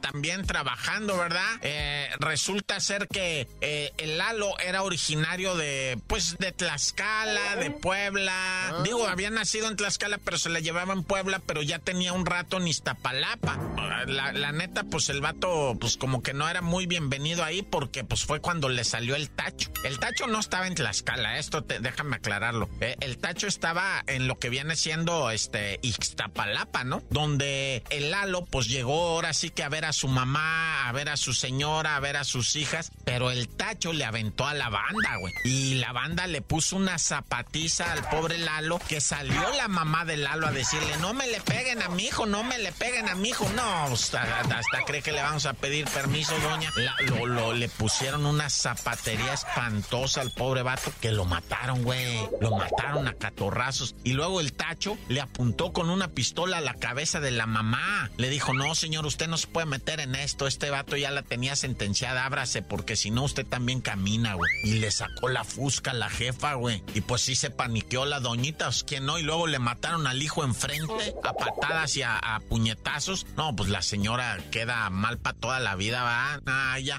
también 0.00 0.46
trabajando, 0.46 1.16
¿verdad? 1.16 1.58
Eh, 1.62 2.08
resulta 2.18 2.80
ser 2.80 3.08
que 3.08 3.48
eh, 3.60 3.92
el 3.98 4.18
Lalo 4.18 4.58
era 4.60 4.82
originario 4.82 5.54
de, 5.56 5.98
pues, 6.06 6.38
de 6.38 6.52
Tlaxcala, 6.52 7.56
de 7.56 7.70
Puebla. 7.70 8.80
Digo, 8.84 9.06
había 9.08 9.30
nacido 9.30 9.68
en 9.68 9.76
Tlaxcala, 9.76 10.18
pero 10.18 10.38
se 10.38 10.50
la 10.50 10.60
llevaba 10.60 10.92
en 10.92 11.02
Puebla, 11.02 11.40
pero 11.46 11.62
ya 11.62 11.78
tenía 11.78 12.12
un 12.12 12.26
rato 12.26 12.58
en 12.58 12.68
Iztapalapa. 12.68 13.58
La, 14.06 14.32
la 14.32 14.52
neta, 14.52 14.84
pues 14.84 15.08
el 15.08 15.20
vato, 15.20 15.76
pues 15.80 15.96
como 15.96 16.22
que 16.22 16.34
no 16.34 16.48
era 16.48 16.60
muy 16.60 16.86
bienvenido 16.86 17.44
ahí 17.44 17.62
porque, 17.62 18.04
pues 18.04 18.24
fue 18.24 18.40
cuando 18.40 18.68
le 18.68 18.84
salió 18.84 19.14
el 19.16 19.30
tacho. 19.30 19.70
El 19.84 19.98
tacho 19.98 20.26
no 20.26 20.40
estaba 20.40 20.66
en 20.66 20.74
Tlaxcala, 20.74 21.38
esto 21.38 21.62
te, 21.62 21.78
déjame 21.80 22.16
aclararlo. 22.16 22.68
Eh, 22.80 22.96
el 23.00 23.18
tacho 23.18 23.46
estaba 23.46 24.02
en 24.06 24.26
lo 24.26 24.38
que 24.38 24.48
viene 24.48 24.76
siendo, 24.76 25.30
este, 25.30 25.78
Ixtapalapa, 25.82 26.84
¿no? 26.84 27.02
Donde 27.10 27.82
el 27.90 28.10
Lalo, 28.10 28.44
pues 28.44 28.66
llegó 28.66 29.21
ahora 29.22 29.34
sí 29.34 29.50
que 29.50 29.62
a 29.62 29.68
ver 29.68 29.84
a 29.84 29.92
su 29.92 30.08
mamá, 30.08 30.88
a 30.88 30.92
ver 30.92 31.08
a 31.08 31.16
su 31.16 31.32
señora, 31.32 31.94
a 31.94 32.00
ver 32.00 32.16
a 32.16 32.24
sus 32.24 32.56
hijas, 32.56 32.90
pero 33.04 33.30
el 33.30 33.48
tacho 33.48 33.92
le 33.92 34.04
aventó 34.04 34.48
a 34.48 34.52
la 34.54 34.68
banda, 34.68 35.16
güey. 35.20 35.32
Y 35.44 35.74
la 35.74 35.92
banda 35.92 36.26
le 36.26 36.42
puso 36.42 36.74
una 36.74 36.98
zapatiza 36.98 37.92
al 37.92 38.02
pobre 38.08 38.38
Lalo, 38.38 38.80
que 38.88 39.00
salió 39.00 39.40
la 39.56 39.68
mamá 39.68 40.04
de 40.04 40.16
Lalo 40.16 40.48
a 40.48 40.50
decirle, 40.50 40.96
no 40.96 41.14
me 41.14 41.28
le 41.28 41.40
peguen 41.40 41.82
a 41.82 41.88
mi 41.88 42.06
hijo, 42.06 42.26
no 42.26 42.42
me 42.42 42.58
le 42.58 42.72
peguen 42.72 43.08
a 43.08 43.14
mi 43.14 43.28
hijo. 43.28 43.48
No, 43.54 43.84
hasta, 43.84 44.40
hasta 44.40 44.82
cree 44.86 45.02
que 45.02 45.12
le 45.12 45.22
vamos 45.22 45.46
a 45.46 45.52
pedir 45.52 45.84
permiso, 45.84 46.36
doña. 46.40 46.72
Lo- 47.24 47.52
le 47.52 47.68
pusieron 47.68 48.26
una 48.26 48.50
zapatería 48.50 49.34
espantosa 49.34 50.20
al 50.20 50.32
pobre 50.32 50.62
vato, 50.62 50.92
que 51.00 51.12
lo 51.12 51.26
mataron, 51.26 51.84
güey. 51.84 52.18
Lo 52.40 52.56
mataron 52.56 53.06
a 53.06 53.14
catorrazos. 53.14 53.94
Y 54.02 54.14
luego 54.14 54.40
el 54.40 54.52
tacho 54.52 54.98
le 55.08 55.20
apuntó 55.20 55.72
con 55.72 55.90
una 55.90 56.08
pistola 56.08 56.58
a 56.58 56.60
la 56.60 56.74
cabeza 56.74 57.20
de 57.20 57.30
la 57.30 57.46
mamá. 57.46 58.10
Le 58.16 58.28
dijo, 58.28 58.52
no, 58.52 58.74
señor, 58.74 59.06
usted 59.12 59.28
no 59.28 59.36
se 59.36 59.46
puede 59.46 59.66
meter 59.66 60.00
en 60.00 60.14
esto. 60.14 60.46
Este 60.46 60.70
vato 60.70 60.96
ya 60.96 61.10
la 61.10 61.22
tenía 61.22 61.54
sentenciada, 61.54 62.24
ábrase, 62.24 62.62
porque 62.62 62.96
si 62.96 63.10
no, 63.10 63.24
usted 63.24 63.46
también 63.46 63.82
camina, 63.82 64.34
güey. 64.34 64.50
Y 64.64 64.78
le 64.78 64.90
sacó 64.90 65.28
la 65.28 65.44
fusca 65.44 65.90
a 65.90 65.94
la 65.94 66.08
jefa, 66.08 66.54
güey. 66.54 66.82
Y 66.94 67.02
pues 67.02 67.20
sí 67.20 67.34
se 67.34 67.50
paniqueó 67.50 68.06
la 68.06 68.20
doñita, 68.20 68.66
pues, 68.66 68.84
¿quién 68.84 69.04
no? 69.04 69.18
Y 69.18 69.22
luego 69.22 69.46
le 69.46 69.58
mataron 69.58 70.06
al 70.06 70.22
hijo 70.22 70.44
enfrente 70.44 71.14
a 71.22 71.34
patadas 71.34 71.94
y 71.96 72.02
a, 72.02 72.16
a 72.16 72.40
puñetazos. 72.40 73.26
No, 73.36 73.54
pues 73.54 73.68
la 73.68 73.82
señora 73.82 74.38
queda 74.50 74.88
mal 74.88 75.18
para 75.18 75.38
toda 75.38 75.60
la 75.60 75.76
vida, 75.76 76.02
va. 76.02 76.40
Ah, 76.46 76.78
ya. 76.78 76.98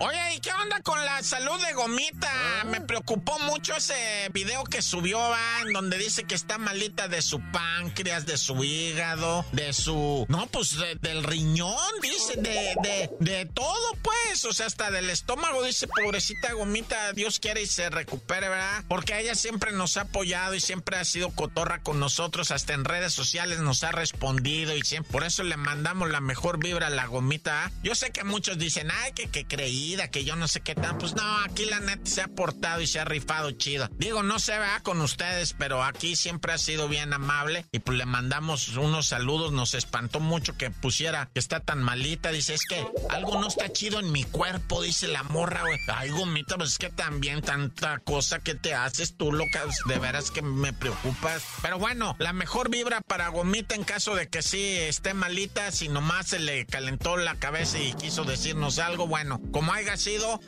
Oye, 0.00 0.34
¿y 0.34 0.40
qué 0.40 0.50
onda 0.52 0.80
con 0.82 1.02
la 1.04 1.22
salud 1.22 1.60
de 1.64 1.72
Gomita? 1.72 2.64
Me 2.66 2.80
preocupó 2.80 3.38
mucho 3.40 3.76
ese 3.76 4.28
video 4.32 4.64
que 4.64 4.82
subió, 4.82 5.18
va, 5.18 5.60
en 5.62 5.72
donde 5.72 5.98
dice 5.98 6.24
que 6.24 6.34
está 6.34 6.58
malita 6.58 7.08
de 7.08 7.22
su 7.22 7.40
páncreas, 7.52 8.26
de 8.26 8.36
su 8.36 8.62
hígado, 8.64 9.44
de 9.52 9.72
su... 9.72 10.26
No, 10.28 10.46
pues 10.48 10.76
de- 10.76 10.96
del 10.96 11.22
riñón, 11.22 11.78
dice, 12.02 12.34
de, 12.36 12.74
de, 12.82 13.10
de 13.20 13.46
todo, 13.46 13.92
pues. 14.02 14.44
O 14.44 14.52
sea, 14.52 14.66
hasta 14.66 14.90
del 14.90 15.08
estómago, 15.10 15.62
dice, 15.62 15.86
pobrecita 15.86 16.52
Gomita, 16.52 17.12
Dios 17.12 17.38
quiere 17.38 17.62
y 17.62 17.66
se 17.66 17.88
recupere, 17.90 18.48
¿verdad? 18.48 18.84
Porque 18.88 19.18
ella 19.20 19.34
siempre 19.34 19.72
nos 19.72 19.96
ha 19.96 20.02
apoyado 20.02 20.54
y 20.54 20.60
siempre 20.60 20.96
ha 20.96 21.04
sido 21.04 21.30
cotorra 21.30 21.80
con 21.82 22.00
nosotros, 22.00 22.50
hasta 22.50 22.72
en 22.74 22.84
redes 22.84 23.12
sociales 23.12 23.60
nos 23.60 23.84
ha 23.84 23.92
respondido 23.92 24.76
y 24.76 24.82
siempre... 24.82 25.12
Por 25.12 25.24
eso 25.24 25.44
le 25.44 25.56
mandamos 25.56 26.10
la 26.10 26.20
mejor 26.20 26.58
vibra 26.58 26.88
a 26.88 26.90
la 26.90 27.06
Gomita. 27.06 27.64
¿ah? 27.66 27.70
Yo 27.82 27.94
sé 27.94 28.10
que 28.10 28.24
muchos 28.24 28.58
dicen, 28.58 28.90
ay, 28.90 29.12
que, 29.12 29.28
que 29.30 29.43
creída, 29.46 30.10
que 30.10 30.24
yo 30.24 30.36
no 30.36 30.48
sé 30.48 30.60
qué 30.60 30.74
tan. 30.74 30.98
Pues 30.98 31.14
no, 31.14 31.38
aquí 31.38 31.64
la 31.64 31.80
neta 31.80 32.10
se 32.10 32.22
ha 32.22 32.28
portado 32.28 32.80
y 32.80 32.86
se 32.86 33.00
ha 33.00 33.04
rifado 33.04 33.50
chido. 33.52 33.88
Digo, 33.96 34.22
no 34.22 34.38
se 34.38 34.58
va 34.58 34.80
con 34.80 35.00
ustedes, 35.00 35.54
pero 35.58 35.82
aquí 35.82 36.16
siempre 36.16 36.52
ha 36.52 36.58
sido 36.58 36.88
bien 36.88 37.12
amable 37.12 37.66
y 37.72 37.78
pues 37.80 37.98
le 37.98 38.06
mandamos 38.06 38.76
unos 38.76 39.06
saludos. 39.06 39.52
Nos 39.52 39.74
espantó 39.74 40.20
mucho 40.20 40.56
que 40.56 40.70
pusiera 40.70 41.30
que 41.32 41.40
está 41.40 41.60
tan 41.60 41.82
malita. 41.82 42.30
Dice, 42.30 42.54
es 42.54 42.64
que 42.64 42.86
algo 43.10 43.40
no 43.40 43.48
está 43.48 43.72
chido 43.72 44.00
en 44.00 44.12
mi 44.12 44.24
cuerpo, 44.24 44.82
dice 44.82 45.08
la 45.08 45.22
morra, 45.22 45.62
güey. 45.62 45.78
Ay, 45.94 46.10
gomita, 46.10 46.56
pues 46.56 46.72
es 46.72 46.78
que 46.78 46.90
también 46.90 47.42
tanta 47.42 47.98
cosa 47.98 48.38
que 48.40 48.54
te 48.54 48.74
haces 48.74 49.16
tú, 49.16 49.32
loca. 49.32 49.62
De 49.86 49.98
veras 49.98 50.30
que 50.30 50.42
me 50.42 50.72
preocupas. 50.72 51.42
Pero 51.62 51.78
bueno, 51.78 52.16
la 52.18 52.32
mejor 52.32 52.70
vibra 52.70 53.00
para 53.00 53.28
gomita 53.28 53.74
en 53.74 53.84
caso 53.84 54.14
de 54.14 54.28
que 54.28 54.42
sí 54.42 54.62
esté 54.62 55.14
malita, 55.14 55.70
si 55.70 55.88
nomás 55.88 56.28
se 56.28 56.38
le 56.38 56.66
calentó 56.66 57.16
la 57.16 57.34
cabeza 57.36 57.78
y 57.78 57.92
quiso 57.94 58.24
decirnos 58.24 58.78
algo, 58.78 59.06
bueno, 59.06 59.33
como 59.52 59.72
haya 59.72 59.96
sido. 59.96 60.40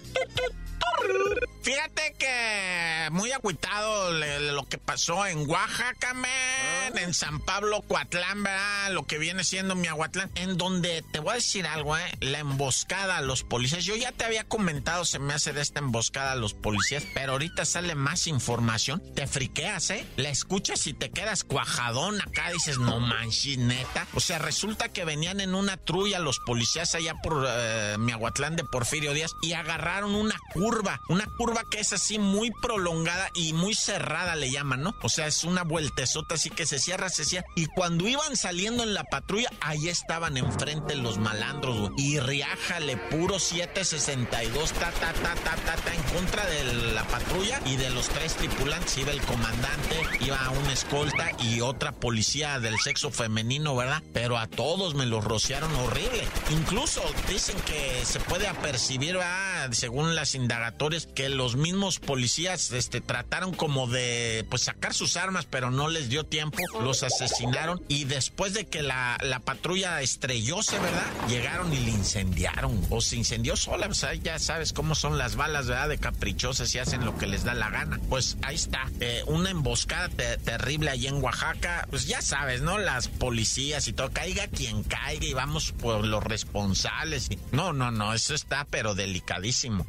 Fíjate 1.63 2.15
que 2.17 3.09
muy 3.11 3.33
agüitado 3.33 4.13
lo 4.13 4.69
que 4.69 4.79
pasó 4.79 5.27
en 5.27 5.49
Oaxaca, 5.49 6.15
man, 6.15 6.31
ah. 6.31 6.91
en 6.95 7.13
San 7.13 7.41
Pablo, 7.41 7.83
Coatlán, 7.83 8.43
¿verdad? 8.43 8.93
Lo 8.93 9.05
que 9.07 9.19
viene 9.19 9.43
siendo 9.43 9.75
mi 9.75 9.89
Aguatlán, 9.89 10.31
en 10.37 10.57
donde 10.57 11.03
te 11.13 11.19
voy 11.19 11.33
a 11.33 11.35
decir 11.35 11.67
algo, 11.67 11.97
¿eh? 11.99 12.05
La 12.21 12.39
emboscada 12.39 13.17
a 13.17 13.23
los 13.23 13.43
policías. 13.43 13.85
Yo 13.85 13.97
ya 13.97 14.13
te 14.13 14.25
había 14.25 14.45
comentado, 14.45 15.05
se 15.05 15.19
me 15.19 15.35
hace 15.35 15.53
de 15.53 15.61
esta 15.61 15.81
emboscada 15.81 16.33
a 16.33 16.37
los 16.37 16.55
policías, 16.55 17.05
pero 17.15 17.33
ahorita 17.33 17.65
sale 17.65 17.97
más 17.97 18.29
información. 18.29 19.03
Te 19.15 19.27
friqueas, 19.27 19.91
¿eh? 19.91 20.07
La 20.17 20.29
escuchas 20.29 20.87
y 20.87 20.95
te 20.95 21.11
quedas 21.11 21.43
cuajadón 21.43 22.21
acá, 22.21 22.51
dices, 22.53 22.79
no 22.79 23.01
manches, 23.01 23.59
neta. 23.59 24.07
O 24.15 24.21
sea, 24.21 24.39
resulta 24.39 24.89
que 24.89 25.05
venían 25.05 25.41
en 25.41 25.55
una 25.55 25.77
trulla 25.77 26.21
los 26.21 26.39
policías 26.39 26.95
allá 26.95 27.15
por 27.23 27.45
eh, 27.49 27.97
mi 27.99 28.13
Aguatlán 28.13 28.55
de 28.55 28.63
Porfirio 28.65 29.13
Díaz 29.13 29.33
y 29.43 29.55
agarraron 29.55 30.15
una 30.15 30.37
curva, 30.53 30.86
una 31.09 31.27
curva 31.27 31.65
que 31.65 31.81
es 31.81 31.93
así 31.93 32.19
muy 32.19 32.51
prolongada 32.51 33.31
y 33.35 33.53
muy 33.53 33.75
cerrada, 33.75 34.37
le 34.37 34.51
llaman, 34.51 34.83
¿no? 34.83 34.95
O 35.03 35.09
sea, 35.09 35.27
es 35.27 35.45
una 35.45 35.63
vueltezota 35.63 36.35
así 36.35 36.51
que 36.51 36.67
se 36.67 36.79
cierra, 36.79 37.09
se 37.09 37.25
cierra. 37.25 37.47
Y 37.55 37.67
cuando 37.67 38.07
iban 38.07 38.37
saliendo 38.37 38.83
en 38.83 38.95
la 38.95 39.05
patrulla, 39.05 39.51
ahí 39.61 39.89
estaban 39.89 40.37
enfrente 40.37 40.97
los 40.97 41.19
malandros, 41.19 41.79
güey. 41.79 41.93
Y 41.97 42.21
riájale, 42.21 42.97
puro 42.97 43.39
762, 43.39 44.73
ta, 44.73 44.91
ta, 44.93 45.13
ta, 45.13 45.35
ta, 45.35 45.57
ta, 45.57 45.77
ta, 45.77 45.95
en 45.95 46.03
contra 46.15 46.45
de 46.47 46.65
la 46.93 47.05
patrulla 47.05 47.61
y 47.67 47.77
de 47.77 47.91
los 47.91 48.09
tres 48.09 48.35
tripulantes. 48.35 48.97
Iba 48.99 49.13
el 49.13 49.23
comandante, 49.23 49.97
iba 50.21 50.51
una 50.51 50.73
escolta 50.73 51.31
y 51.41 51.61
otra 51.61 51.93
policía 51.93 52.61
del 52.61 52.79
sexo 52.79 53.11
femenino, 53.11 53.75
¿verdad? 53.77 54.03
Pero 54.13 54.39
a 54.39 54.47
todos 54.47 54.95
me 54.95 55.07
los 55.07 55.25
rociaron 55.25 55.75
horrible. 55.75 56.27
Incluso 56.51 57.03
dicen 57.29 57.57
que 57.67 58.05
se 58.05 58.21
puede 58.21 58.47
apercibir, 58.47 59.17
¿verdad? 59.17 59.71
según 59.73 60.15
las 60.15 60.35
indagatorias, 60.35 60.76
que 61.15 61.29
los 61.31 61.57
mismos 61.57 61.99
policías 61.99 62.71
este, 62.71 63.01
trataron 63.01 63.55
como 63.55 63.87
de 63.87 64.47
pues 64.51 64.63
sacar 64.63 64.93
sus 64.93 65.17
armas, 65.17 65.47
pero 65.49 65.71
no 65.71 65.89
les 65.89 66.09
dio 66.09 66.25
tiempo, 66.25 66.59
los 66.81 67.03
asesinaron 67.03 67.83
y 67.89 68.05
después 68.05 68.53
de 68.53 68.67
que 68.67 68.83
la, 68.83 69.19
la 69.23 69.41
patrulla 69.41 70.03
estrellóse, 70.03 70.79
¿verdad? 70.79 71.29
Llegaron 71.29 71.73
y 71.73 71.81
le 71.81 71.91
incendiaron 71.91 72.87
o 72.91 73.01
se 73.01 73.17
incendió 73.17 73.57
sola, 73.57 73.89
o 73.89 73.95
sea, 73.95 74.15
ya 74.15 74.39
sabes 74.39 74.73
cómo 74.73 74.95
son 74.95 75.19
las 75.19 75.37
balas, 75.37 75.67
¿verdad? 75.67 75.89
De 75.89 75.99
caprichosas 75.99 76.75
y 76.75 76.79
hacen 76.79 77.05
lo 77.05 77.17
que 77.17 77.27
les 77.27 77.43
da 77.43 77.55
la 77.55 77.71
gana. 77.71 77.99
Pues 78.09 78.37
ahí 78.43 78.57
está, 78.57 78.91
eh, 79.01 79.23
una 79.27 79.51
emboscada 79.51 80.09
terrible 80.09 80.91
allí 80.91 81.07
en 81.07 81.23
Oaxaca, 81.23 81.87
pues 81.91 82.07
ya 82.07 82.21
sabes, 82.21 82.61
¿no? 82.61 82.79
Las 82.79 83.09
policías 83.09 83.89
y 83.89 83.93
todo, 83.93 84.11
caiga 84.11 84.47
quien 84.49 84.85
caiga 84.85 85.25
y 85.25 85.33
vamos 85.33 85.73
por 85.73 86.05
los 86.05 86.23
responsables. 86.23 87.31
No, 87.51 87.73
no, 87.73 87.91
no, 87.91 88.13
eso 88.13 88.35
está 88.35 88.67
pero 88.71 88.95
delicadísimo. 88.95 89.87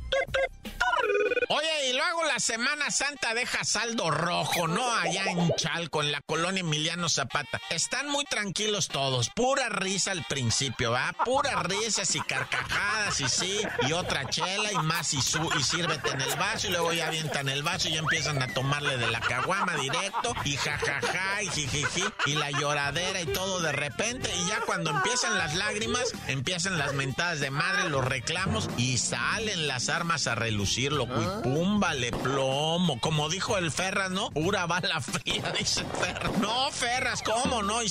Oye, 1.50 1.90
y 1.90 1.94
luego 1.94 2.26
la 2.26 2.40
Semana 2.40 2.92
Santa 2.92 3.34
deja 3.34 3.64
saldo 3.64 4.12
rojo, 4.12 4.68
¿no? 4.68 4.92
Allá 4.96 5.26
en 5.32 5.54
Chalco, 5.56 6.02
en 6.02 6.12
la 6.12 6.22
colonia 6.22 6.60
Emiliano 6.60 7.08
Zapata. 7.08 7.62
Están 7.70 8.10
muy 8.10 8.26
tranquilos 8.26 8.90
todos. 8.90 9.30
Pura 9.30 9.70
risa 9.70 10.12
al 10.12 10.26
principio, 10.26 10.92
¿va? 10.92 11.14
Pura 11.24 11.64
risas 11.64 12.16
y 12.16 12.20
carcajadas 12.20 13.22
y 13.22 13.30
sí. 13.30 13.62
Y 13.88 13.94
otra 13.94 14.30
chela 14.30 14.72
y 14.74 14.78
más 14.80 15.14
y, 15.14 15.22
su 15.22 15.50
y 15.58 15.64
sírvete 15.64 16.10
en 16.10 16.22
el 16.22 16.36
vaso 16.36 16.68
y 16.68 16.72
luego 16.72 16.92
ya 16.92 17.08
avientan 17.08 17.48
el 17.50 17.64
vaso 17.64 17.88
y 17.88 17.94
ya 17.94 18.00
empiezan 18.00 18.42
a 18.42 18.54
tomarle 18.54 18.98
de 18.98 19.10
la 19.10 19.22
caguama 19.22 19.76
directo 19.76 20.34
y 20.44 20.58
jajaja 20.58 21.44
y 21.44 21.50
jijiji 21.50 22.04
y 22.26 22.34
la 22.34 22.52
lloradera 22.52 23.22
y 23.22 23.26
todo 23.26 23.62
de 23.62 23.72
repente. 23.72 24.30
Y 24.36 24.50
ya 24.50 24.62
cuando 24.66 24.92
empiezan 24.92 25.38
las 25.38 25.56
lágrimas, 25.56 26.12
empiezan 26.28 26.78
las 26.78 26.94
mentadas 26.94 27.40
de 27.40 27.52
madre, 27.52 27.90
los 27.90 28.04
reclamos 28.04 28.70
y 28.78 28.98
salen 28.98 29.68
las 29.68 29.90
armas 29.90 30.28
a 30.28 30.36
relucir, 30.36 30.87
loco 30.90 31.42
pum, 31.44 31.80
vale 31.80 32.12
plomo. 32.12 33.00
Como 33.00 33.30
dijo 33.30 33.58
el 33.58 33.72
Ferras, 33.72 34.12
¿no? 34.12 34.30
Pura 34.32 34.66
bala 34.66 35.02
fría, 35.02 35.54
dice 35.58 35.86
Ferras. 36.00 36.38
No, 36.40 36.72
Ferras, 36.72 37.22
¿cómo 37.24 37.64
no? 37.64 37.84
Y 37.84 37.90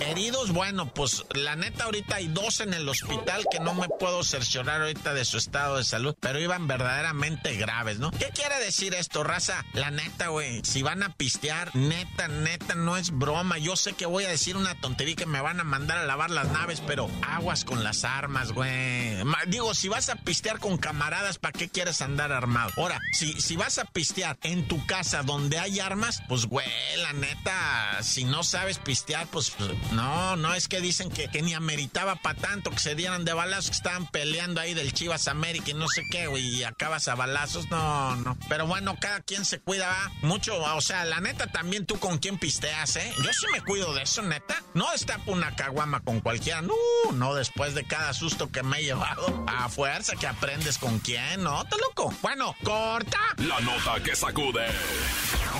Heridos, 0.00 0.52
bueno, 0.52 0.92
pues 0.92 1.24
la 1.34 1.56
neta 1.56 1.84
ahorita 1.84 2.16
hay 2.16 2.28
dos 2.28 2.60
en 2.60 2.74
el 2.74 2.88
hospital 2.88 3.44
que 3.50 3.60
no 3.60 3.74
me 3.74 3.88
puedo 3.88 4.22
cerciorar 4.22 4.80
ahorita 4.82 5.14
de 5.14 5.24
su 5.24 5.38
estado 5.38 5.76
de 5.76 5.84
salud, 5.84 6.14
pero 6.20 6.38
iban 6.38 6.66
verdaderamente 6.66 7.54
graves, 7.56 7.98
¿no? 7.98 8.10
¿Qué 8.10 8.30
quiere 8.34 8.58
decir 8.58 8.94
esto, 8.94 9.24
raza? 9.24 9.64
La 9.72 9.90
neta, 9.90 10.28
güey, 10.28 10.62
si 10.64 10.82
van 10.82 11.02
a 11.02 11.14
pistear, 11.14 11.74
neta, 11.74 12.28
neta, 12.28 12.74
no 12.74 12.96
es 12.96 13.10
broma. 13.10 13.58
Yo 13.58 13.76
sé 13.76 13.94
que 13.94 14.06
voy 14.06 14.24
a 14.24 14.28
decir 14.28 14.56
una 14.56 14.74
tontería 14.80 15.16
que 15.16 15.26
me 15.26 15.40
van 15.40 15.60
a 15.60 15.64
mandar 15.64 15.98
a 15.98 16.04
lavar 16.04 16.30
las 16.30 16.50
naves, 16.50 16.82
pero 16.86 17.08
aguas 17.26 17.64
con 17.64 17.84
las 17.84 18.04
armas, 18.04 18.52
güey. 18.52 19.16
Digo, 19.46 19.74
si 19.74 19.88
vas 19.88 20.08
a 20.08 20.16
pistear 20.16 20.58
con 20.58 20.76
camaradas, 20.78 21.38
¿para 21.38 21.52
qué 21.52 21.68
quieres 21.72 22.00
andar? 22.00 22.22
armado. 22.30 22.70
Ahora, 22.76 23.00
si, 23.12 23.40
si 23.40 23.56
vas 23.56 23.78
a 23.78 23.84
pistear 23.84 24.38
en 24.42 24.68
tu 24.68 24.84
casa 24.86 25.22
donde 25.22 25.58
hay 25.58 25.80
armas, 25.80 26.22
pues 26.28 26.46
güey, 26.46 26.66
la 26.98 27.12
neta, 27.14 27.98
si 28.02 28.24
no 28.24 28.44
sabes 28.44 28.78
pistear, 28.78 29.26
pues 29.28 29.52
no, 29.92 30.36
no 30.36 30.54
es 30.54 30.68
que 30.68 30.80
dicen 30.80 31.10
que, 31.10 31.28
que 31.28 31.42
ni 31.42 31.54
ameritaba 31.54 32.16
para 32.16 32.38
tanto 32.38 32.70
que 32.70 32.78
se 32.78 32.94
dieran 32.94 33.24
de 33.24 33.32
balazos, 33.32 33.70
que 33.70 33.76
estaban 33.76 34.06
peleando 34.06 34.60
ahí 34.60 34.74
del 34.74 34.92
Chivas 34.92 35.26
América 35.26 35.70
y 35.70 35.74
no 35.74 35.88
sé 35.88 36.04
qué, 36.10 36.26
güey, 36.26 36.46
y 36.46 36.64
acabas 36.64 37.08
a 37.08 37.14
balazos, 37.14 37.70
no, 37.70 38.14
no. 38.16 38.36
Pero 38.48 38.66
bueno, 38.66 38.96
cada 39.00 39.20
quien 39.20 39.44
se 39.44 39.60
cuida 39.60 40.10
mucho, 40.22 40.60
o 40.60 40.80
sea, 40.80 41.04
la 41.04 41.20
neta 41.20 41.46
también 41.46 41.86
tú 41.86 41.98
con 41.98 42.18
quién 42.18 42.38
pisteas, 42.38 42.96
¿eh? 42.96 43.12
Yo 43.16 43.32
sí 43.32 43.46
me 43.52 43.62
cuido 43.62 43.94
de 43.94 44.02
eso, 44.02 44.22
neta. 44.22 44.62
No 44.74 44.90
destapo 44.92 45.32
una 45.32 45.54
caguama 45.56 46.00
con 46.00 46.20
cualquiera, 46.20 46.62
no, 46.62 46.74
no 47.14 47.34
después 47.34 47.74
de 47.74 47.84
cada 47.84 48.12
susto 48.12 48.50
que 48.50 48.62
me 48.62 48.78
he 48.78 48.84
llevado. 48.84 49.44
A 49.48 49.68
fuerza 49.68 50.14
que 50.16 50.26
aprendes 50.26 50.78
con 50.78 50.98
quién, 50.98 51.42
¿no? 51.42 51.61
Loco. 51.70 52.12
Bueno, 52.22 52.54
corta. 52.62 53.18
La 53.38 53.60
nota 53.60 54.02
que 54.02 54.14
sacude. 54.16 54.66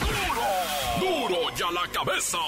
¡Duro! 0.00 0.42
¡Duro 1.28 1.38
ya 1.56 1.70
la 1.70 1.86
cabeza! 1.92 2.38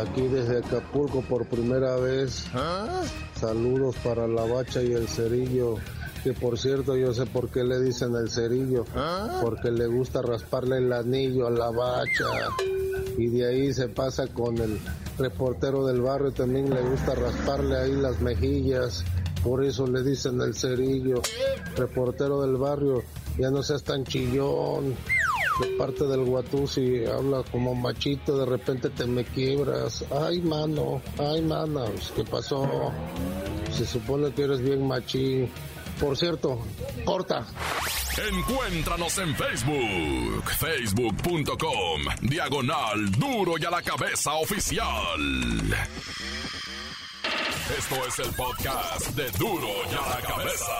Aquí 0.00 0.28
desde 0.28 0.58
Acapulco 0.58 1.22
por 1.22 1.46
primera 1.46 1.96
vez. 1.96 2.46
¿Ah? 2.54 3.02
Saludos 3.34 3.96
para 4.04 4.28
la 4.28 4.44
bacha 4.44 4.80
y 4.80 4.92
el 4.92 5.08
cerillo 5.08 5.74
que 6.22 6.32
por 6.32 6.58
cierto 6.58 6.96
yo 6.96 7.14
sé 7.14 7.26
por 7.26 7.48
qué 7.48 7.64
le 7.64 7.80
dicen 7.80 8.14
el 8.14 8.30
cerillo, 8.30 8.84
¿Ah? 8.94 9.40
porque 9.42 9.70
le 9.70 9.86
gusta 9.86 10.22
rasparle 10.22 10.78
el 10.78 10.92
anillo 10.92 11.46
a 11.46 11.50
la 11.50 11.70
bacha. 11.70 12.54
Y 13.16 13.28
de 13.28 13.46
ahí 13.46 13.74
se 13.74 13.88
pasa 13.88 14.26
con 14.28 14.58
el 14.58 14.78
reportero 15.18 15.86
del 15.86 16.00
barrio, 16.00 16.30
también 16.32 16.70
le 16.70 16.82
gusta 16.82 17.14
rasparle 17.14 17.76
ahí 17.76 17.92
las 17.92 18.20
mejillas, 18.20 19.04
por 19.42 19.64
eso 19.64 19.86
le 19.86 20.02
dicen 20.02 20.40
el 20.40 20.54
cerillo, 20.54 21.20
reportero 21.76 22.42
del 22.42 22.56
barrio, 22.56 23.02
ya 23.38 23.50
no 23.50 23.62
seas 23.62 23.82
tan 23.82 24.04
chillón, 24.04 24.94
de 25.60 25.66
parte 25.76 26.04
del 26.04 26.24
guatusi 26.24 27.04
habla 27.06 27.42
como 27.50 27.74
machito, 27.74 28.38
de 28.38 28.46
repente 28.46 28.90
te 28.90 29.06
me 29.06 29.24
quiebras, 29.24 30.04
ay 30.10 30.40
mano, 30.40 31.02
ay 31.18 31.42
mana, 31.42 31.84
pues, 31.86 32.12
¿qué 32.14 32.24
pasó? 32.24 32.92
Se 33.72 33.84
supone 33.84 34.32
que 34.32 34.42
eres 34.42 34.60
bien 34.60 34.86
machín. 34.86 35.50
Por 36.00 36.16
cierto, 36.16 36.64
corta. 37.04 37.46
Encuéntranos 38.30 39.18
en 39.18 39.34
Facebook, 39.34 40.50
facebook.com, 40.58 42.02
diagonal 42.22 43.10
duro 43.12 43.54
y 43.58 43.64
a 43.64 43.70
la 43.70 43.82
cabeza 43.82 44.34
oficial. 44.34 45.20
Esto 47.76 47.96
es 48.06 48.18
el 48.20 48.34
podcast 48.34 49.08
de 49.10 49.30
duro 49.32 49.68
y 49.90 49.94
a 49.94 50.08
la 50.08 50.20
cabeza. 50.20 50.72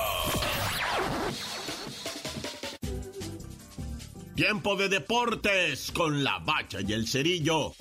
Tiempo 4.35 4.77
de 4.77 4.89
deportes 4.89 5.91
con 5.93 6.23
la 6.23 6.39
bacha 6.39 6.79
y 6.81 6.93
el 6.93 7.07
cerillo. 7.07 7.75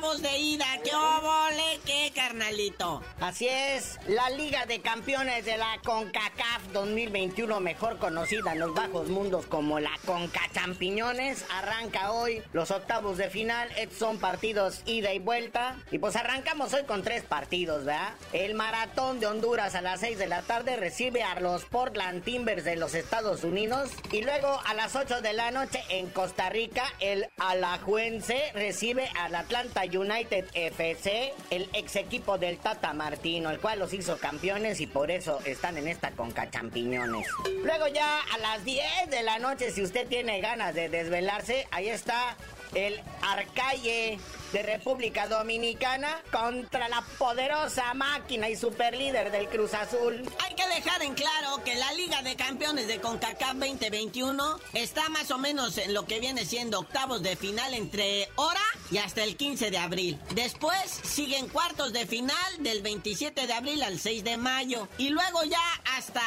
Octavos 0.00 0.22
de 0.22 0.38
ida. 0.38 0.66
¡Qué 0.82 0.94
óvole! 0.94 1.80
¡Qué 1.84 2.09
carnalito. 2.20 3.02
Así 3.18 3.48
es, 3.48 3.98
la 4.06 4.28
Liga 4.28 4.66
de 4.66 4.82
Campeones 4.82 5.46
de 5.46 5.56
la 5.56 5.78
CONCACAF 5.82 6.70
2021, 6.72 7.60
mejor 7.60 7.96
conocida 7.96 8.52
en 8.52 8.58
los 8.58 8.74
bajos 8.74 9.08
mundos 9.08 9.46
como 9.46 9.80
la 9.80 9.92
CONCA 10.04 10.42
Champiñones, 10.52 11.46
arranca 11.50 12.12
hoy 12.12 12.42
los 12.52 12.70
octavos 12.70 13.16
de 13.16 13.30
final. 13.30 13.70
Estos 13.78 13.98
son 13.98 14.18
partidos 14.18 14.82
ida 14.84 15.14
y 15.14 15.18
vuelta. 15.18 15.76
Y 15.90 15.98
pues 15.98 16.14
arrancamos 16.14 16.74
hoy 16.74 16.84
con 16.84 17.02
tres 17.02 17.24
partidos, 17.24 17.86
¿verdad? 17.86 18.12
El 18.34 18.54
Maratón 18.54 19.18
de 19.18 19.26
Honduras 19.26 19.74
a 19.74 19.80
las 19.80 20.00
6 20.00 20.18
de 20.18 20.26
la 20.26 20.42
tarde 20.42 20.76
recibe 20.76 21.22
a 21.22 21.40
los 21.40 21.64
Portland 21.64 22.22
Timbers 22.22 22.64
de 22.64 22.76
los 22.76 22.94
Estados 22.94 23.44
Unidos. 23.44 23.92
Y 24.12 24.20
luego 24.20 24.60
a 24.66 24.74
las 24.74 24.94
8 24.94 25.22
de 25.22 25.32
la 25.32 25.50
noche 25.52 25.82
en 25.88 26.10
Costa 26.10 26.50
Rica, 26.50 26.84
el 27.00 27.26
Alajuense 27.38 28.52
recibe 28.54 29.08
al 29.18 29.34
Atlanta 29.34 29.84
United 29.84 30.44
FC, 30.52 31.32
el 31.48 31.70
ex 31.72 31.96
equipo 32.10 32.38
del 32.38 32.58
Tata 32.58 32.92
Martino, 32.92 33.50
el 33.50 33.60
cual 33.60 33.78
los 33.78 33.92
hizo 33.94 34.18
campeones 34.18 34.80
y 34.80 34.88
por 34.88 35.12
eso 35.12 35.38
están 35.44 35.78
en 35.78 35.86
esta 35.86 36.10
Conca 36.10 36.50
Champiñones. 36.50 37.28
Luego 37.62 37.86
ya 37.86 38.18
a 38.34 38.38
las 38.38 38.64
10 38.64 39.10
de 39.10 39.22
la 39.22 39.38
noche, 39.38 39.70
si 39.70 39.80
usted 39.80 40.08
tiene 40.08 40.40
ganas 40.40 40.74
de 40.74 40.88
desvelarse, 40.88 41.68
ahí 41.70 41.88
está 41.88 42.36
el 42.74 43.00
Arcalle 43.22 44.18
de 44.52 44.62
República 44.62 45.28
Dominicana 45.28 46.22
contra 46.32 46.88
la 46.88 47.02
poderosa 47.18 47.94
máquina 47.94 48.48
y 48.48 48.56
superlíder 48.56 49.30
del 49.30 49.48
Cruz 49.48 49.74
Azul. 49.74 50.22
Hay 50.44 50.54
que 50.54 50.66
dejar 50.68 51.02
en 51.02 51.14
claro 51.14 51.62
que 51.64 51.74
la 51.76 51.92
Liga 51.92 52.22
de 52.22 52.36
Campeones 52.36 52.86
de 52.86 53.00
CONCACAF 53.00 53.54
2021 53.54 54.58
está 54.72 55.08
más 55.08 55.30
o 55.30 55.38
menos 55.38 55.78
en 55.78 55.94
lo 55.94 56.06
que 56.06 56.20
viene 56.20 56.44
siendo 56.44 56.80
octavos 56.80 57.22
de 57.22 57.36
final 57.36 57.74
entre 57.74 58.28
hora 58.36 58.60
y 58.90 58.98
hasta 58.98 59.22
el 59.22 59.36
15 59.36 59.70
de 59.70 59.78
abril. 59.78 60.18
Después 60.34 61.00
siguen 61.04 61.48
cuartos 61.48 61.92
de 61.92 62.06
final 62.06 62.36
del 62.58 62.82
27 62.82 63.46
de 63.46 63.52
abril 63.52 63.82
al 63.82 63.98
6 63.98 64.24
de 64.24 64.36
mayo. 64.36 64.88
Y 64.98 65.10
luego 65.10 65.44
ya 65.44 65.62
hasta 65.96 66.22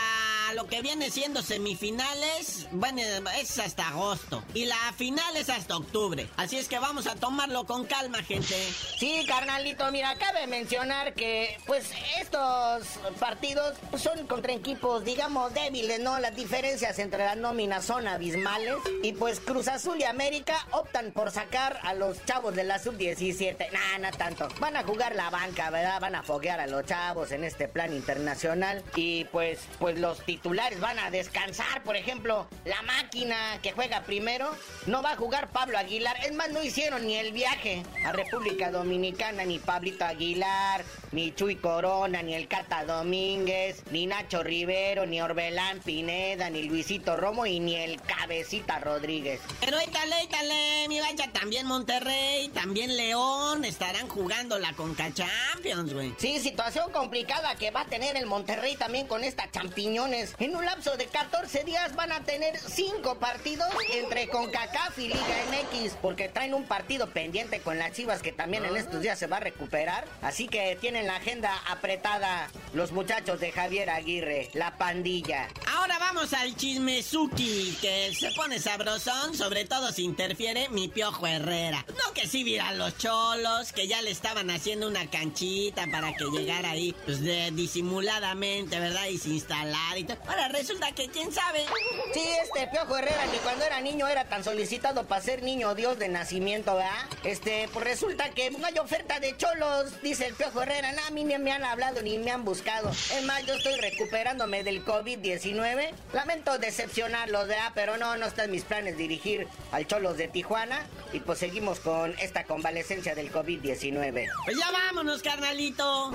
lo 0.55 0.67
que 0.67 0.81
viene 0.81 1.09
siendo 1.09 1.41
semifinales, 1.41 2.67
bueno, 2.71 3.01
es 3.37 3.59
hasta 3.59 3.89
agosto. 3.89 4.43
Y 4.53 4.65
la 4.65 4.93
final 4.97 5.35
es 5.35 5.49
hasta 5.49 5.77
octubre. 5.77 6.29
Así 6.37 6.57
es 6.57 6.67
que 6.67 6.79
vamos 6.79 7.07
a 7.07 7.15
tomarlo 7.15 7.65
con 7.65 7.85
calma, 7.85 8.12
gente. 8.21 8.55
Sí, 8.97 9.25
carnalito, 9.27 9.89
mira, 9.91 10.15
cabe 10.15 10.45
mencionar 10.47 11.13
que 11.13 11.57
pues 11.65 11.91
estos 12.19 12.85
partidos 13.19 13.75
son 13.97 14.27
contra 14.27 14.53
equipos, 14.53 15.03
digamos, 15.03 15.53
débiles, 15.53 15.99
¿no? 15.99 16.19
Las 16.19 16.35
diferencias 16.35 16.99
entre 16.99 17.23
las 17.23 17.37
nóminas 17.37 17.85
son 17.85 18.07
abismales. 18.07 18.75
Y 19.01 19.13
pues 19.13 19.39
Cruz 19.39 19.67
Azul 19.67 19.99
y 19.99 20.03
América 20.03 20.67
optan 20.71 21.11
por 21.11 21.31
sacar 21.31 21.79
a 21.83 21.93
los 21.93 22.23
chavos 22.25 22.55
de 22.55 22.63
la 22.63 22.79
sub-17. 22.79 23.71
Nah, 23.71 23.97
no 23.99 24.15
tanto. 24.17 24.47
Van 24.59 24.75
a 24.75 24.83
jugar 24.83 25.15
la 25.15 25.29
banca, 25.29 25.69
¿verdad? 25.69 25.99
Van 25.99 26.15
a 26.15 26.23
foguear 26.23 26.59
a 26.59 26.67
los 26.67 26.85
chavos 26.85 27.31
en 27.31 27.43
este 27.43 27.67
plan 27.67 27.93
internacional. 27.93 28.83
Y 28.95 29.25
pues, 29.25 29.59
pues 29.79 29.97
los 29.99 30.23
titulares 30.25 30.79
van 30.79 30.99
a 30.99 31.09
descansar. 31.09 31.83
Por 31.83 31.95
ejemplo, 31.95 32.47
la 32.65 32.81
máquina 32.83 33.59
que 33.61 33.71
juega 33.71 34.01
primero 34.03 34.55
no 34.85 35.01
va 35.01 35.11
a 35.11 35.15
jugar 35.15 35.49
Pablo 35.49 35.77
Aguilar. 35.77 36.17
Es 36.25 36.33
más, 36.33 36.49
no 36.49 36.61
hicieron 36.63 37.05
ni 37.05 37.15
el 37.15 37.31
viaje 37.31 37.83
a 38.03 38.11
República 38.11 38.71
Dominicana, 38.71 39.45
ni 39.45 39.59
Pablito 39.59 40.05
Aguilar, 40.05 40.83
ni 41.11 41.33
Chuy 41.33 41.55
Corona, 41.55 42.21
ni 42.21 42.33
el 42.33 42.47
Cata 42.47 42.83
Domínguez, 42.85 43.83
ni 43.91 44.07
Nacho 44.07 44.43
Rivero, 44.43 45.05
ni 45.05 45.21
Orbelán 45.21 45.79
Pineda, 45.79 46.49
ni 46.49 46.63
Luisito 46.63 47.15
Romo 47.15 47.45
y 47.45 47.59
ni 47.59 47.75
el 47.75 48.01
Cabecita 48.01 48.79
Rodríguez. 48.79 49.39
Pero 49.59 49.79
étale, 49.79 50.23
étale, 50.23 50.87
mi 50.89 50.99
vaya, 50.99 51.31
también 51.31 51.65
Monterrey, 51.65 52.49
también 52.49 52.95
León 52.97 53.63
estarán 53.65 54.07
jugando 54.07 54.59
la 54.59 54.73
Conca 54.73 55.11
Champions, 55.13 55.93
güey. 55.93 56.13
Sí, 56.17 56.39
situación 56.39 56.91
complicada 56.91 57.55
que 57.55 57.71
va 57.71 57.81
a 57.81 57.85
tener 57.85 58.17
el 58.17 58.25
Monterrey 58.25 58.75
también 58.75 59.07
con 59.07 59.23
estas 59.23 59.51
champiñones. 59.51 60.35
En 60.39 60.55
un 60.55 60.65
lapso 60.65 60.97
de 60.97 61.05
14 61.05 61.63
días 61.63 61.95
van 61.95 62.11
a 62.11 62.23
tener 62.23 62.57
5 62.57 63.19
partidos 63.19 63.69
entre 63.93 64.27
CONCACAF 64.27 64.97
y 64.99 65.07
Liga 65.07 65.19
MX 65.49 65.93
porque 66.01 66.29
traen 66.29 66.53
un 66.53 66.65
partido 66.65 67.09
pendiente 67.11 67.59
con 67.59 67.77
las 67.77 67.92
Chivas 67.93 68.21
que 68.21 68.31
también 68.31 68.65
en 68.65 68.75
estos 68.75 69.01
días 69.01 69.17
se 69.17 69.27
va 69.27 69.37
a 69.37 69.39
recuperar. 69.39 70.05
Así 70.21 70.47
que 70.47 70.77
tienen 70.79 71.07
la 71.07 71.17
agenda 71.17 71.55
apretada 71.69 72.49
los 72.73 72.91
muchachos 72.91 73.39
de 73.39 73.51
Javier 73.51 73.89
Aguirre, 73.89 74.49
la 74.53 74.77
pandilla. 74.77 75.47
Ahora 75.75 75.99
vamos 75.99 76.33
al 76.33 76.55
chismezuki, 76.55 77.77
que 77.81 78.13
se 78.13 78.31
pone 78.31 78.59
sabrosón, 78.59 79.35
sobre 79.35 79.65
todo 79.65 79.91
si 79.91 80.03
interfiere 80.03 80.69
mi 80.69 80.87
piojo 80.87 81.27
Herrera. 81.27 81.85
No 81.87 82.13
que 82.13 82.27
sí 82.27 82.43
viran 82.43 82.77
los 82.77 82.97
cholos, 82.97 83.71
que 83.73 83.87
ya 83.87 84.01
le 84.01 84.11
estaban 84.11 84.49
haciendo 84.49 84.87
una 84.87 85.09
canchita 85.09 85.87
para 85.91 86.13
que 86.13 86.25
llegara 86.25 86.71
ahí, 86.71 86.95
pues 87.05 87.21
de, 87.21 87.51
disimuladamente, 87.51 88.79
¿verdad? 88.79 89.05
Y 89.07 89.17
se 89.17 89.29
instalara 89.29 89.97
y 89.97 90.03
todo. 90.03 90.17
Ahora 90.27 90.47
resulta 90.47 90.91
que 90.93 91.07
quién 91.09 91.31
sabe. 91.31 91.65
Sí, 92.13 92.23
este 92.43 92.67
piojo 92.67 92.97
Herrera 92.97 93.25
que 93.31 93.37
cuando 93.37 93.65
era 93.65 93.81
niño 93.81 94.07
era 94.07 94.25
tan 94.25 94.43
solicitado 94.43 95.05
para 95.05 95.21
ser 95.21 95.43
niño 95.43 95.75
Dios 95.75 95.99
de 95.99 96.07
nacimiento, 96.09 96.75
¿verdad? 96.75 96.91
Este, 97.23 97.67
resulta 97.83 98.29
que 98.29 98.51
no 98.51 98.65
hay 98.65 98.77
oferta 98.77 99.19
de 99.19 99.35
cholos, 99.37 100.01
dice 100.01 100.27
el 100.27 100.33
piojo 100.35 100.61
Herrera. 100.61 100.91
No, 100.93 101.05
a 101.05 101.11
mí 101.11 101.23
ni 101.23 101.37
me 101.37 101.51
han 101.51 101.63
hablado 101.63 102.01
ni 102.01 102.17
me 102.17 102.31
han 102.31 102.45
buscado. 102.45 102.89
Es 102.89 103.23
más, 103.25 103.45
yo 103.45 103.55
estoy 103.55 103.75
recuperándome 103.79 104.63
del 104.63 104.85
COVID-19. 104.85 105.91
Lamento 106.13 106.57
decepcionarlos, 106.57 107.47
¿verdad? 107.47 107.71
Pero 107.75 107.97
no, 107.97 108.17
no 108.17 108.25
está 108.25 108.45
en 108.45 108.51
mis 108.51 108.63
planes 108.63 108.97
dirigir 108.97 109.47
al 109.71 109.87
Cholos 109.87 110.17
de 110.17 110.27
Tijuana. 110.27 110.85
Y 111.11 111.19
pues 111.19 111.39
seguimos 111.39 111.79
con 111.79 112.17
esta 112.19 112.43
convalecencia 112.45 113.15
del 113.15 113.31
COVID-19. 113.31 114.29
Pues 114.45 114.57
ya 114.57 114.71
vámonos, 114.71 115.21
carnalito. 115.21 116.13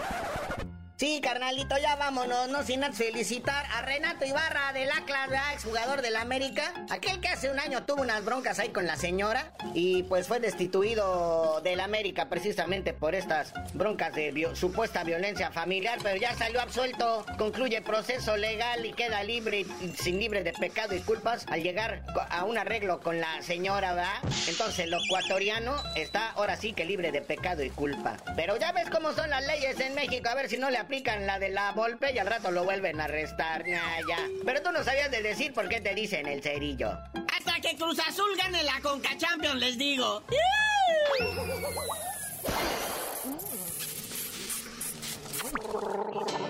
Sí, 0.98 1.20
carnalito, 1.22 1.78
ya 1.78 1.94
vámonos, 1.94 2.48
no 2.48 2.64
sin 2.64 2.82
antes 2.82 2.98
felicitar 2.98 3.64
a 3.72 3.82
Renato 3.82 4.24
Ibarra 4.24 4.72
del 4.72 4.90
Atlas, 4.90 5.28
ex 5.54 5.62
jugador 5.62 6.02
del 6.02 6.16
América, 6.16 6.74
aquel 6.90 7.20
que 7.20 7.28
hace 7.28 7.48
un 7.52 7.61
año 7.61 7.84
tuvo 7.84 8.02
unas 8.02 8.24
broncas 8.24 8.58
ahí 8.58 8.70
con 8.70 8.84
la 8.84 8.96
señora 8.96 9.52
y 9.74 10.02
pues 10.02 10.26
fue 10.26 10.40
destituido 10.40 11.61
del 11.61 11.78
América 11.78 12.28
precisamente 12.28 12.94
por 12.94 13.14
estas 13.14 13.52
broncas 13.74 14.12
de 14.16 14.50
supuesta 14.54 15.04
violencia 15.04 15.52
familiar, 15.52 16.00
pero 16.02 16.16
ya 16.16 16.34
salió 16.34 16.61
absuelto, 16.61 17.24
concluye 17.38 17.80
proceso 17.80 18.37
legal 18.37 18.84
y 18.84 18.92
queda 18.92 19.22
libre, 19.22 19.66
sin 19.96 20.18
libre 20.18 20.42
de 20.42 20.52
pecado 20.52 20.96
y 20.96 21.00
culpas 21.00 21.46
al 21.46 21.62
llegar 21.62 22.02
a 22.28 22.42
un 22.42 22.58
arreglo 22.58 22.98
con 22.98 23.20
la 23.20 23.40
señora, 23.42 23.94
¿verdad? 23.94 24.18
Entonces 24.48 24.80
el 24.80 24.94
ecuatoriano 24.94 25.76
está 25.94 26.30
ahora 26.30 26.56
sí 26.56 26.72
que 26.72 26.84
libre 26.84 27.12
de 27.12 27.22
pecado 27.22 27.62
y 27.62 27.70
culpa. 27.70 28.16
Pero 28.34 28.56
ya 28.56 28.72
ves 28.72 28.90
cómo 28.90 29.12
son 29.12 29.30
las 29.30 29.46
leyes 29.46 29.78
en 29.78 29.94
México, 29.94 30.28
a 30.28 30.34
ver 30.34 30.48
si 30.48 30.58
no 30.58 30.70
le 30.70 30.88
aplican 30.88 31.27
la 31.27 31.38
de 31.38 31.51
la 31.51 31.72
Volpe 31.72 32.14
y 32.14 32.18
al 32.18 32.27
rato 32.27 32.51
lo 32.51 32.64
vuelven 32.64 32.98
a 32.98 33.05
arrestar. 33.05 33.68
Nah, 33.68 33.98
ya. 34.09 34.27
Pero 34.42 34.62
tú 34.62 34.72
no 34.72 34.83
sabías 34.83 35.11
de 35.11 35.20
decir 35.20 35.53
por 35.53 35.68
qué 35.68 35.83
te 35.83 35.94
dicen 35.94 36.27
el 36.27 36.42
cerillo. 36.42 36.98
Hasta 37.37 37.61
que 37.61 37.77
Cruz 37.77 37.98
Azul 37.98 38.31
gane 38.42 38.62
la 38.62 38.81
Conca 38.81 39.11
Champions, 39.18 39.57
les 39.57 39.77
digo. 39.77 40.22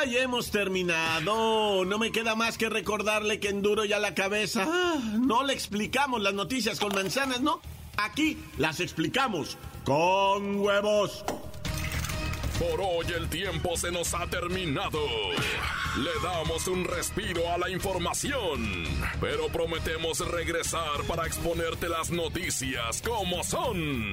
¡Ay, 0.00 0.16
hemos 0.16 0.50
terminado! 0.50 1.84
No 1.84 1.98
me 1.98 2.10
queda 2.10 2.34
más 2.34 2.56
que 2.56 2.70
recordarle 2.70 3.38
que 3.38 3.48
en 3.48 3.60
duro 3.60 3.84
y 3.84 3.92
a 3.92 3.98
la 3.98 4.14
cabeza 4.14 4.64
ah, 4.66 4.98
no 5.20 5.44
le 5.44 5.52
explicamos 5.52 6.22
las 6.22 6.32
noticias 6.32 6.80
con 6.80 6.94
manzanas, 6.94 7.42
¿no? 7.42 7.60
Aquí 7.98 8.38
las 8.56 8.80
explicamos 8.80 9.58
con 9.84 10.56
huevos. 10.56 11.22
Por 12.58 12.80
hoy 12.80 13.12
el 13.14 13.28
tiempo 13.28 13.76
se 13.76 13.90
nos 13.92 14.14
ha 14.14 14.26
terminado. 14.26 15.00
Le 15.98 16.10
damos 16.22 16.66
un 16.66 16.84
respiro 16.84 17.52
a 17.52 17.58
la 17.58 17.68
información, 17.68 18.86
pero 19.20 19.48
prometemos 19.48 20.20
regresar 20.20 21.02
para 21.06 21.26
exponerte 21.26 21.90
las 21.90 22.10
noticias 22.10 23.02
como 23.02 23.44
son. 23.44 24.12